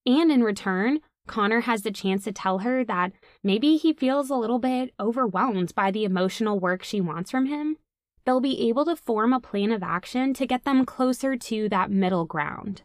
and 0.04 0.30
in 0.30 0.42
return, 0.42 1.00
Connor 1.26 1.60
has 1.60 1.82
the 1.82 1.90
chance 1.90 2.24
to 2.24 2.32
tell 2.32 2.58
her 2.58 2.84
that 2.84 3.12
maybe 3.42 3.76
he 3.76 3.92
feels 3.92 4.30
a 4.30 4.36
little 4.36 4.58
bit 4.58 4.92
overwhelmed 5.00 5.74
by 5.74 5.90
the 5.90 6.04
emotional 6.04 6.58
work 6.60 6.82
she 6.82 7.00
wants 7.00 7.30
from 7.30 7.46
him, 7.46 7.78
they'll 8.24 8.40
be 8.40 8.68
able 8.68 8.84
to 8.84 8.96
form 8.96 9.32
a 9.32 9.40
plan 9.40 9.70
of 9.70 9.82
action 9.82 10.34
to 10.34 10.46
get 10.46 10.64
them 10.64 10.84
closer 10.84 11.36
to 11.36 11.68
that 11.68 11.90
middle 11.90 12.24
ground. 12.24 12.82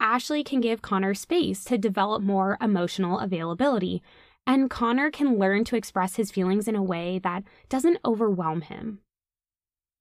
Ashley 0.00 0.42
can 0.42 0.60
give 0.60 0.82
Connor 0.82 1.14
space 1.14 1.62
to 1.64 1.76
develop 1.76 2.22
more 2.22 2.56
emotional 2.60 3.18
availability, 3.18 4.02
and 4.46 4.70
Connor 4.70 5.10
can 5.10 5.38
learn 5.38 5.64
to 5.64 5.76
express 5.76 6.16
his 6.16 6.30
feelings 6.30 6.66
in 6.66 6.74
a 6.74 6.82
way 6.82 7.18
that 7.18 7.44
doesn't 7.68 7.98
overwhelm 8.04 8.62
him. 8.62 9.00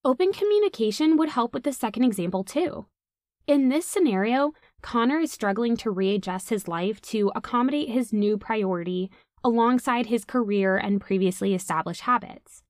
Open 0.05 0.31
communication 0.31 1.17
would 1.17 1.29
help 1.29 1.53
with 1.53 1.63
the 1.63 1.73
second 1.73 2.05
example, 2.05 2.43
too. 2.43 2.85
In 3.45 3.67
this 3.67 3.85
scenario, 3.85 4.53
Connor 4.81 5.19
is 5.19 5.31
struggling 5.31 5.75
to 5.77 5.91
readjust 5.91 6.49
his 6.49 6.67
life 6.67 7.01
to 7.01 7.31
accommodate 7.35 7.89
his 7.89 8.13
new 8.13 8.37
priority 8.37 9.11
alongside 9.43 10.07
his 10.07 10.25
career 10.25 10.77
and 10.77 11.01
previously 11.01 11.53
established 11.53 12.01
habits. 12.01 12.63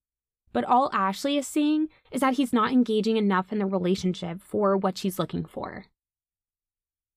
But 0.52 0.64
all 0.64 0.90
Ashley 0.94 1.38
is 1.38 1.48
seeing 1.48 1.90
is 2.12 2.22
that 2.22 2.36
he's 2.36 2.54
not 2.54 2.72
engaging 2.72 3.18
enough 3.18 3.52
in 3.52 3.60
the 3.60 3.66
relationship 3.66 4.42
for 4.42 4.76
what 4.76 4.98
she's 4.98 5.20
looking 5.20 5.46
for. 5.46 5.86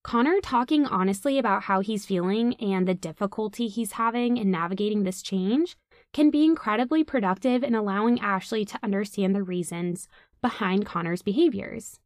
Connor 0.03 0.41
talking 0.41 0.85
honestly 0.85 1.39
about 1.39 1.63
how 1.63 1.79
he's 1.79 2.05
feeling 2.05 2.55
and 2.55 2.87
the 2.87 2.93
difficulty 2.93 3.69
he's 3.69 3.93
having 3.93 4.37
in 4.37 4.51
navigating 4.51 5.03
this 5.03 5.21
change 5.21 5.77
can 6.11 6.29
be 6.29 6.43
incredibly 6.43 7.03
productive 7.03 7.63
in 7.63 7.73
allowing 7.73 8.19
Ashley 8.19 8.65
to 8.65 8.79
understand 8.83 9.33
the 9.33 9.43
reasons 9.43 10.07
behind 10.41 10.85
Connor's 10.85 11.21
behaviors. 11.21 11.99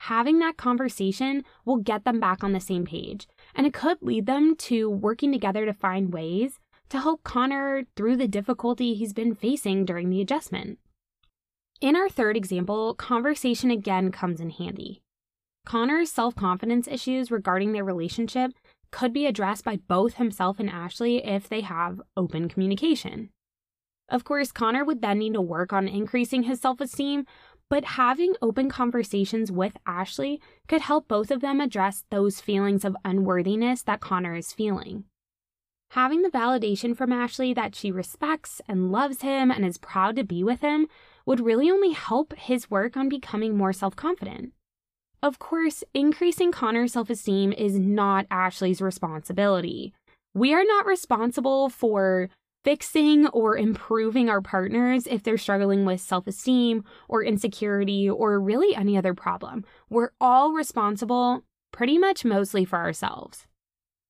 Having 0.00 0.38
that 0.40 0.56
conversation 0.56 1.44
will 1.64 1.78
get 1.78 2.04
them 2.04 2.20
back 2.20 2.44
on 2.44 2.52
the 2.52 2.60
same 2.60 2.84
page, 2.84 3.26
and 3.54 3.66
it 3.66 3.72
could 3.72 3.98
lead 4.02 4.26
them 4.26 4.54
to 4.56 4.90
working 4.90 5.32
together 5.32 5.64
to 5.64 5.72
find 5.72 6.12
ways 6.12 6.58
to 6.90 7.00
help 7.00 7.24
Connor 7.24 7.84
through 7.96 8.16
the 8.16 8.28
difficulty 8.28 8.94
he's 8.94 9.12
been 9.12 9.34
facing 9.34 9.84
during 9.84 10.10
the 10.10 10.20
adjustment. 10.20 10.78
In 11.80 11.96
our 11.96 12.08
third 12.08 12.36
example, 12.36 12.94
conversation 12.94 13.70
again 13.70 14.12
comes 14.12 14.40
in 14.40 14.50
handy. 14.50 15.02
Connor's 15.64 16.12
self 16.12 16.34
confidence 16.34 16.86
issues 16.86 17.30
regarding 17.30 17.72
their 17.72 17.84
relationship 17.84 18.52
could 18.90 19.12
be 19.12 19.26
addressed 19.26 19.64
by 19.64 19.76
both 19.88 20.14
himself 20.14 20.60
and 20.60 20.70
Ashley 20.70 21.24
if 21.24 21.48
they 21.48 21.62
have 21.62 22.00
open 22.16 22.48
communication. 22.48 23.30
Of 24.08 24.24
course, 24.24 24.52
Connor 24.52 24.84
would 24.84 25.00
then 25.00 25.18
need 25.18 25.34
to 25.34 25.40
work 25.40 25.72
on 25.72 25.88
increasing 25.88 26.44
his 26.44 26.60
self 26.60 26.80
esteem, 26.80 27.26
but 27.74 27.84
having 27.84 28.36
open 28.40 28.68
conversations 28.68 29.50
with 29.50 29.76
Ashley 29.84 30.40
could 30.68 30.80
help 30.80 31.08
both 31.08 31.32
of 31.32 31.40
them 31.40 31.60
address 31.60 32.04
those 32.08 32.40
feelings 32.40 32.84
of 32.84 32.96
unworthiness 33.04 33.82
that 33.82 33.98
Connor 33.98 34.36
is 34.36 34.52
feeling. 34.52 35.02
Having 35.90 36.22
the 36.22 36.28
validation 36.28 36.96
from 36.96 37.12
Ashley 37.12 37.52
that 37.52 37.74
she 37.74 37.90
respects 37.90 38.60
and 38.68 38.92
loves 38.92 39.22
him 39.22 39.50
and 39.50 39.64
is 39.64 39.76
proud 39.76 40.14
to 40.14 40.22
be 40.22 40.44
with 40.44 40.60
him 40.60 40.86
would 41.26 41.40
really 41.40 41.68
only 41.68 41.90
help 41.90 42.32
his 42.36 42.70
work 42.70 42.96
on 42.96 43.08
becoming 43.08 43.56
more 43.56 43.72
self 43.72 43.96
confident. 43.96 44.52
Of 45.20 45.40
course, 45.40 45.82
increasing 45.92 46.52
Connor's 46.52 46.92
self 46.92 47.10
esteem 47.10 47.52
is 47.52 47.76
not 47.76 48.26
Ashley's 48.30 48.80
responsibility. 48.80 49.92
We 50.32 50.54
are 50.54 50.64
not 50.64 50.86
responsible 50.86 51.70
for 51.70 52.30
fixing 52.64 53.26
or 53.28 53.56
improving 53.56 54.28
our 54.28 54.40
partners 54.40 55.06
if 55.06 55.22
they're 55.22 55.38
struggling 55.38 55.84
with 55.84 56.00
self 56.00 56.26
esteem 56.26 56.84
or 57.08 57.22
insecurity 57.22 58.08
or 58.08 58.40
really 58.40 58.74
any 58.74 58.96
other 58.96 59.14
problem. 59.14 59.64
We're 59.90 60.10
all 60.20 60.52
responsible 60.52 61.44
pretty 61.72 61.98
much 61.98 62.24
mostly 62.24 62.64
for 62.64 62.78
ourselves. 62.78 63.46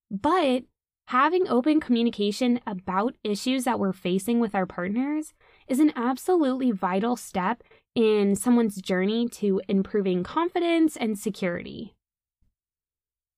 But 0.09 0.63
having 1.07 1.47
open 1.47 1.79
communication 1.79 2.59
about 2.65 3.15
issues 3.23 3.65
that 3.65 3.79
we're 3.79 3.93
facing 3.93 4.39
with 4.39 4.55
our 4.55 4.65
partners 4.65 5.33
is 5.67 5.79
an 5.79 5.91
absolutely 5.95 6.71
vital 6.71 7.15
step 7.15 7.63
in 7.95 8.35
someone's 8.35 8.81
journey 8.81 9.27
to 9.29 9.61
improving 9.67 10.23
confidence 10.23 10.95
and 10.95 11.17
security. 11.17 11.95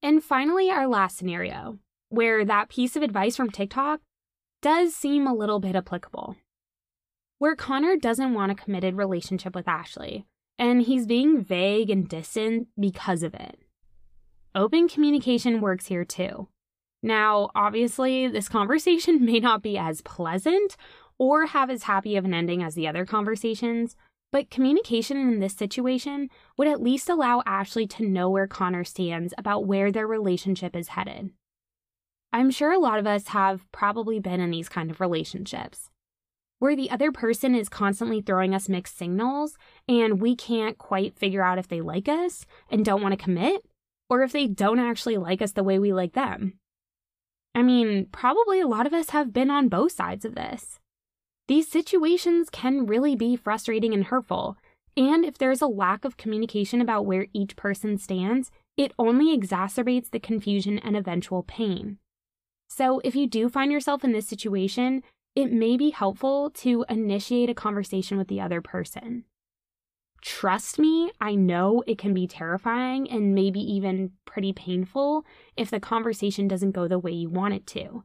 And 0.04 0.24
finally, 0.24 0.70
our 0.70 0.88
last 0.88 1.18
scenario, 1.18 1.80
where 2.10 2.46
that 2.46 2.70
piece 2.70 2.96
of 2.96 3.04
advice 3.04 3.36
from 3.36 3.50
TikTok 3.50 4.02
does 4.62 4.96
seem 4.96 5.28
a 5.28 5.34
little 5.34 5.60
bit 5.60 5.76
applicable. 5.76 6.36
Where 7.38 7.56
Connor 7.56 7.98
doesn't 7.98 8.34
want 8.34 8.52
a 8.52 8.56
committed 8.56 8.96
relationship 8.96 9.54
with 9.54 9.68
Ashley, 9.68 10.26
and 10.58 10.82
he's 10.82 11.06
being 11.06 11.44
vague 11.44 11.90
and 11.90 12.08
distant 12.08 12.68
because 12.80 13.24
of 13.24 13.34
it. 13.36 13.60
Open 14.56 14.88
communication 14.88 15.62
works 15.62 15.88
here 15.88 16.04
too. 16.04 16.48
Now, 17.04 17.52
obviously, 17.54 18.28
this 18.28 18.50
conversation 18.50 19.24
may 19.26 19.40
not 19.40 19.62
be 19.62 19.78
as 19.78 20.02
pleasant 20.02 20.76
or 21.20 21.48
have 21.48 21.70
as 21.70 21.84
happy 21.84 22.16
of 22.16 22.26
an 22.26 22.34
ending 22.34 22.64
as 22.64 22.76
the 22.76 22.88
other 22.88 23.06
conversations, 23.06 23.96
but 24.32 24.50
communication 24.50 25.18
in 25.18 25.40
this 25.40 25.54
situation 25.54 26.30
would 26.58 26.68
at 26.68 26.82
least 26.82 27.10
allow 27.10 27.44
Ashley 27.46 27.88
to 27.88 28.08
know 28.08 28.30
where 28.30 28.48
Connor 28.48 28.84
stands 28.84 29.34
about 29.38 29.66
where 29.66 29.92
their 29.92 30.08
relationship 30.08 30.76
is 30.76 30.90
headed. 30.90 31.32
I'm 32.34 32.52
sure 32.52 32.72
a 32.72 32.80
lot 32.80 33.00
of 33.00 33.08
us 33.08 33.30
have 33.30 33.66
probably 33.72 34.20
been 34.20 34.40
in 34.40 34.52
these 34.52 34.70
kind 34.70 34.92
of 34.92 35.00
relationships 35.00 35.90
where 36.60 36.76
the 36.76 36.90
other 36.90 37.12
person 37.12 37.56
is 37.56 37.70
constantly 37.70 38.22
throwing 38.22 38.54
us 38.54 38.70
mixed 38.70 38.98
signals 38.98 39.58
and 39.88 40.20
we 40.20 40.36
can't 40.36 40.78
quite 40.78 41.18
figure 41.18 41.44
out 41.44 41.60
if 41.60 41.68
they 41.68 41.82
like 41.82 42.08
us 42.08 42.46
and 42.70 42.84
don't 42.84 43.02
want 43.02 43.18
to 43.18 43.24
commit 43.24 43.64
or 44.10 44.24
if 44.24 44.32
they 44.32 44.48
don't 44.48 44.80
actually 44.80 45.18
like 45.18 45.42
us 45.42 45.52
the 45.52 45.64
way 45.64 45.78
we 45.78 45.94
like 45.94 46.14
them. 46.14 46.54
I 47.54 47.62
mean, 47.64 48.08
probably 48.12 48.60
a 48.60 48.68
lot 48.68 48.86
of 48.86 48.94
us 48.94 49.12
have 49.12 49.34
been 49.34 49.50
on 49.50 49.68
both 49.68 49.92
sides 49.92 50.26
of 50.26 50.36
this. 50.36 50.80
These 51.48 51.70
situations 51.70 52.50
can 52.50 52.86
really 52.86 53.16
be 53.16 53.36
frustrating 53.36 53.94
and 53.94 54.06
hurtful, 54.06 54.58
and 54.96 55.24
if 55.24 55.38
there's 55.38 55.62
a 55.62 55.68
lack 55.68 56.06
of 56.06 56.18
communication 56.18 56.82
about 56.82 57.06
where 57.06 57.28
each 57.34 57.56
person 57.56 57.98
stands, 57.98 58.52
it 58.76 58.92
only 59.00 59.38
exacerbates 59.38 60.12
the 60.12 60.20
confusion 60.20 60.78
and 60.80 60.96
eventual 60.96 61.44
pain. 61.44 61.98
So, 62.68 63.02
if 63.04 63.16
you 63.16 63.28
do 63.28 63.50
find 63.50 63.72
yourself 63.72 64.04
in 64.04 64.12
this 64.12 64.28
situation, 64.28 65.04
it 65.36 65.52
may 65.52 65.78
be 65.78 65.92
helpful 65.92 66.50
to 66.52 66.86
initiate 66.90 67.50
a 67.50 67.54
conversation 67.54 68.18
with 68.18 68.28
the 68.28 68.42
other 68.42 68.62
person. 68.62 69.24
Trust 70.22 70.80
me, 70.80 71.12
I 71.22 71.36
know 71.36 71.84
it 71.88 71.98
can 71.98 72.14
be 72.14 72.28
terrifying 72.28 73.10
and 73.10 73.36
maybe 73.36 73.60
even 73.60 74.12
pretty 74.26 74.52
painful 74.52 75.26
if 75.56 75.70
the 75.70 75.80
conversation 75.80 76.48
doesn't 76.48 76.72
go 76.72 76.88
the 76.88 77.00
way 77.00 77.12
you 77.12 77.30
want 77.30 77.54
it 77.54 77.68
to. 77.68 78.04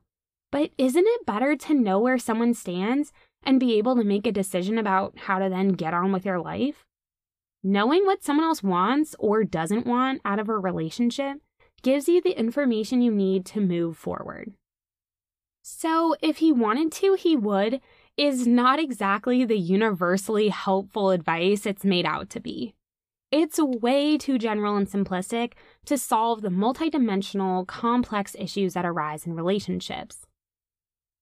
But 0.50 0.70
isn't 0.76 1.06
it 1.06 1.26
better 1.26 1.56
to 1.56 1.74
know 1.74 1.98
where 1.98 2.18
someone 2.18 2.54
stands 2.54 3.12
and 3.42 3.58
be 3.58 3.78
able 3.78 3.96
to 3.96 4.04
make 4.04 4.26
a 4.26 4.32
decision 4.32 4.78
about 4.78 5.18
how 5.20 5.38
to 5.38 5.48
then 5.48 5.68
get 5.70 5.94
on 5.94 6.12
with 6.12 6.26
your 6.26 6.38
life? 6.38 6.84
Knowing 7.64 8.04
what 8.04 8.22
someone 8.22 8.46
else 8.46 8.62
wants 8.62 9.16
or 9.18 9.42
doesn't 9.42 9.86
want 9.86 10.20
out 10.24 10.38
of 10.38 10.48
a 10.48 10.58
relationship 10.58 11.38
gives 11.82 12.08
you 12.08 12.20
the 12.20 12.38
information 12.38 13.02
you 13.02 13.12
need 13.12 13.44
to 13.46 13.60
move 13.60 13.96
forward. 13.96 14.52
So, 15.62 16.16
if 16.20 16.38
he 16.38 16.50
wanted 16.50 16.90
to, 16.92 17.14
he 17.14 17.36
would, 17.36 17.80
is 18.16 18.46
not 18.46 18.80
exactly 18.80 19.44
the 19.44 19.58
universally 19.58 20.48
helpful 20.48 21.10
advice 21.10 21.66
it's 21.66 21.84
made 21.84 22.04
out 22.04 22.30
to 22.30 22.40
be. 22.40 22.74
It's 23.30 23.58
way 23.58 24.18
too 24.18 24.38
general 24.38 24.76
and 24.76 24.86
simplistic 24.86 25.52
to 25.86 25.96
solve 25.96 26.42
the 26.42 26.50
multidimensional, 26.50 27.66
complex 27.66 28.36
issues 28.38 28.74
that 28.74 28.84
arise 28.84 29.24
in 29.26 29.34
relationships. 29.34 30.26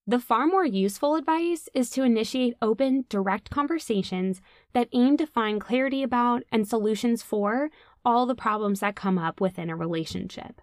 The 0.07 0.19
far 0.19 0.47
more 0.47 0.65
useful 0.65 1.15
advice 1.15 1.69
is 1.73 1.89
to 1.91 2.03
initiate 2.03 2.55
open, 2.61 3.05
direct 3.07 3.49
conversations 3.49 4.41
that 4.73 4.89
aim 4.91 5.15
to 5.17 5.27
find 5.27 5.61
clarity 5.61 6.03
about 6.03 6.43
and 6.51 6.67
solutions 6.67 7.23
for 7.23 7.69
all 8.05 8.25
the 8.25 8.35
problems 8.35 8.79
that 8.79 8.95
come 8.95 9.17
up 9.17 9.41
within 9.41 9.69
a 9.69 9.75
relationship. 9.75 10.61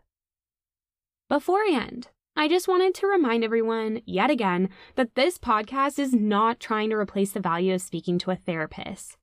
Before 1.29 1.59
I 1.59 1.79
end, 1.89 2.09
I 2.37 2.49
just 2.49 2.69
wanted 2.69 2.95
to 2.95 3.07
remind 3.07 3.43
everyone, 3.43 4.01
yet 4.07 4.31
again, 4.31 4.69
that 4.95 5.15
this 5.15 5.39
podcast 5.39 5.99
is 5.99 6.15
not 6.15 6.61
trying 6.61 6.91
to 6.91 6.97
replace 6.97 7.33
the 7.33 7.41
value 7.41 7.75
of 7.75 7.83
speaking 7.83 8.19
to 8.21 8.31
a 8.31 8.37
therapist. 8.37 9.17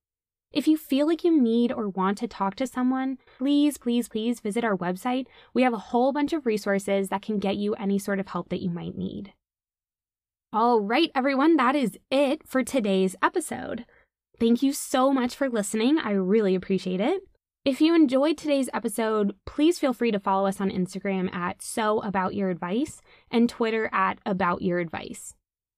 If 0.51 0.67
you 0.67 0.77
feel 0.77 1.07
like 1.07 1.23
you 1.23 1.41
need 1.41 1.71
or 1.71 1.89
want 1.89 2.17
to 2.19 2.27
talk 2.27 2.55
to 2.55 2.67
someone, 2.67 3.17
please, 3.37 3.77
please, 3.77 4.07
please 4.07 4.39
visit 4.39 4.63
our 4.63 4.77
website. 4.77 5.27
We 5.53 5.63
have 5.63 5.73
a 5.73 5.77
whole 5.77 6.13
bunch 6.13 6.31
of 6.31 6.45
resources 6.45 7.09
that 7.09 7.21
can 7.21 7.39
get 7.39 7.57
you 7.57 7.73
any 7.75 7.99
sort 7.99 8.19
of 8.19 8.27
help 8.27 8.49
that 8.49 8.61
you 8.61 8.69
might 8.69 8.97
need. 8.97 9.33
All 10.53 10.79
right, 10.79 11.11
everyone, 11.13 11.57
that 11.57 11.75
is 11.75 11.97
it 12.09 12.47
for 12.47 12.63
today's 12.63 13.15
episode. 13.21 13.85
Thank 14.39 14.61
you 14.61 14.71
so 14.71 15.11
much 15.11 15.35
for 15.35 15.49
listening. 15.49 15.97
I 15.99 16.11
really 16.11 16.55
appreciate 16.55 17.01
it. 17.01 17.21
If 17.65 17.81
you 17.81 17.95
enjoyed 17.95 18.37
today's 18.37 18.69
episode, 18.75 19.33
please 19.47 19.79
feel 19.79 19.91
free 19.91 20.11
to 20.11 20.19
follow 20.19 20.45
us 20.45 20.61
on 20.61 20.69
Instagram 20.69 21.33
at 21.33 21.63
So 21.63 21.99
About 22.01 22.35
Your 22.35 22.51
Advice 22.51 23.01
and 23.31 23.49
Twitter 23.49 23.89
at 23.91 24.19
About 24.23 24.61
Your 24.61 24.77
Advice. 24.77 25.33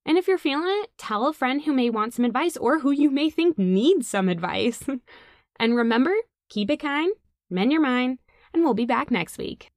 And 0.05 0.17
if 0.17 0.27
you're 0.27 0.37
feeling 0.37 0.67
it, 0.83 0.89
tell 0.97 1.27
a 1.27 1.33
friend 1.33 1.61
who 1.61 1.71
may 1.71 1.89
want 1.89 2.13
some 2.13 2.25
advice 2.25 2.57
or 2.57 2.79
who 2.79 2.91
you 2.91 3.09
may 3.09 3.29
think 3.29 3.57
needs 3.57 4.05
some 4.05 4.27
advice. 4.27 4.83
and 5.61 5.77
remember, 5.77 6.13
keep 6.49 6.69
it 6.69 6.81
kind, 6.81 7.13
mend 7.49 7.71
your 7.71 7.79
mind, 7.79 8.19
and 8.53 8.65
we'll 8.65 8.73
be 8.73 8.85
back 8.85 9.09
next 9.09 9.37
week. 9.37 9.71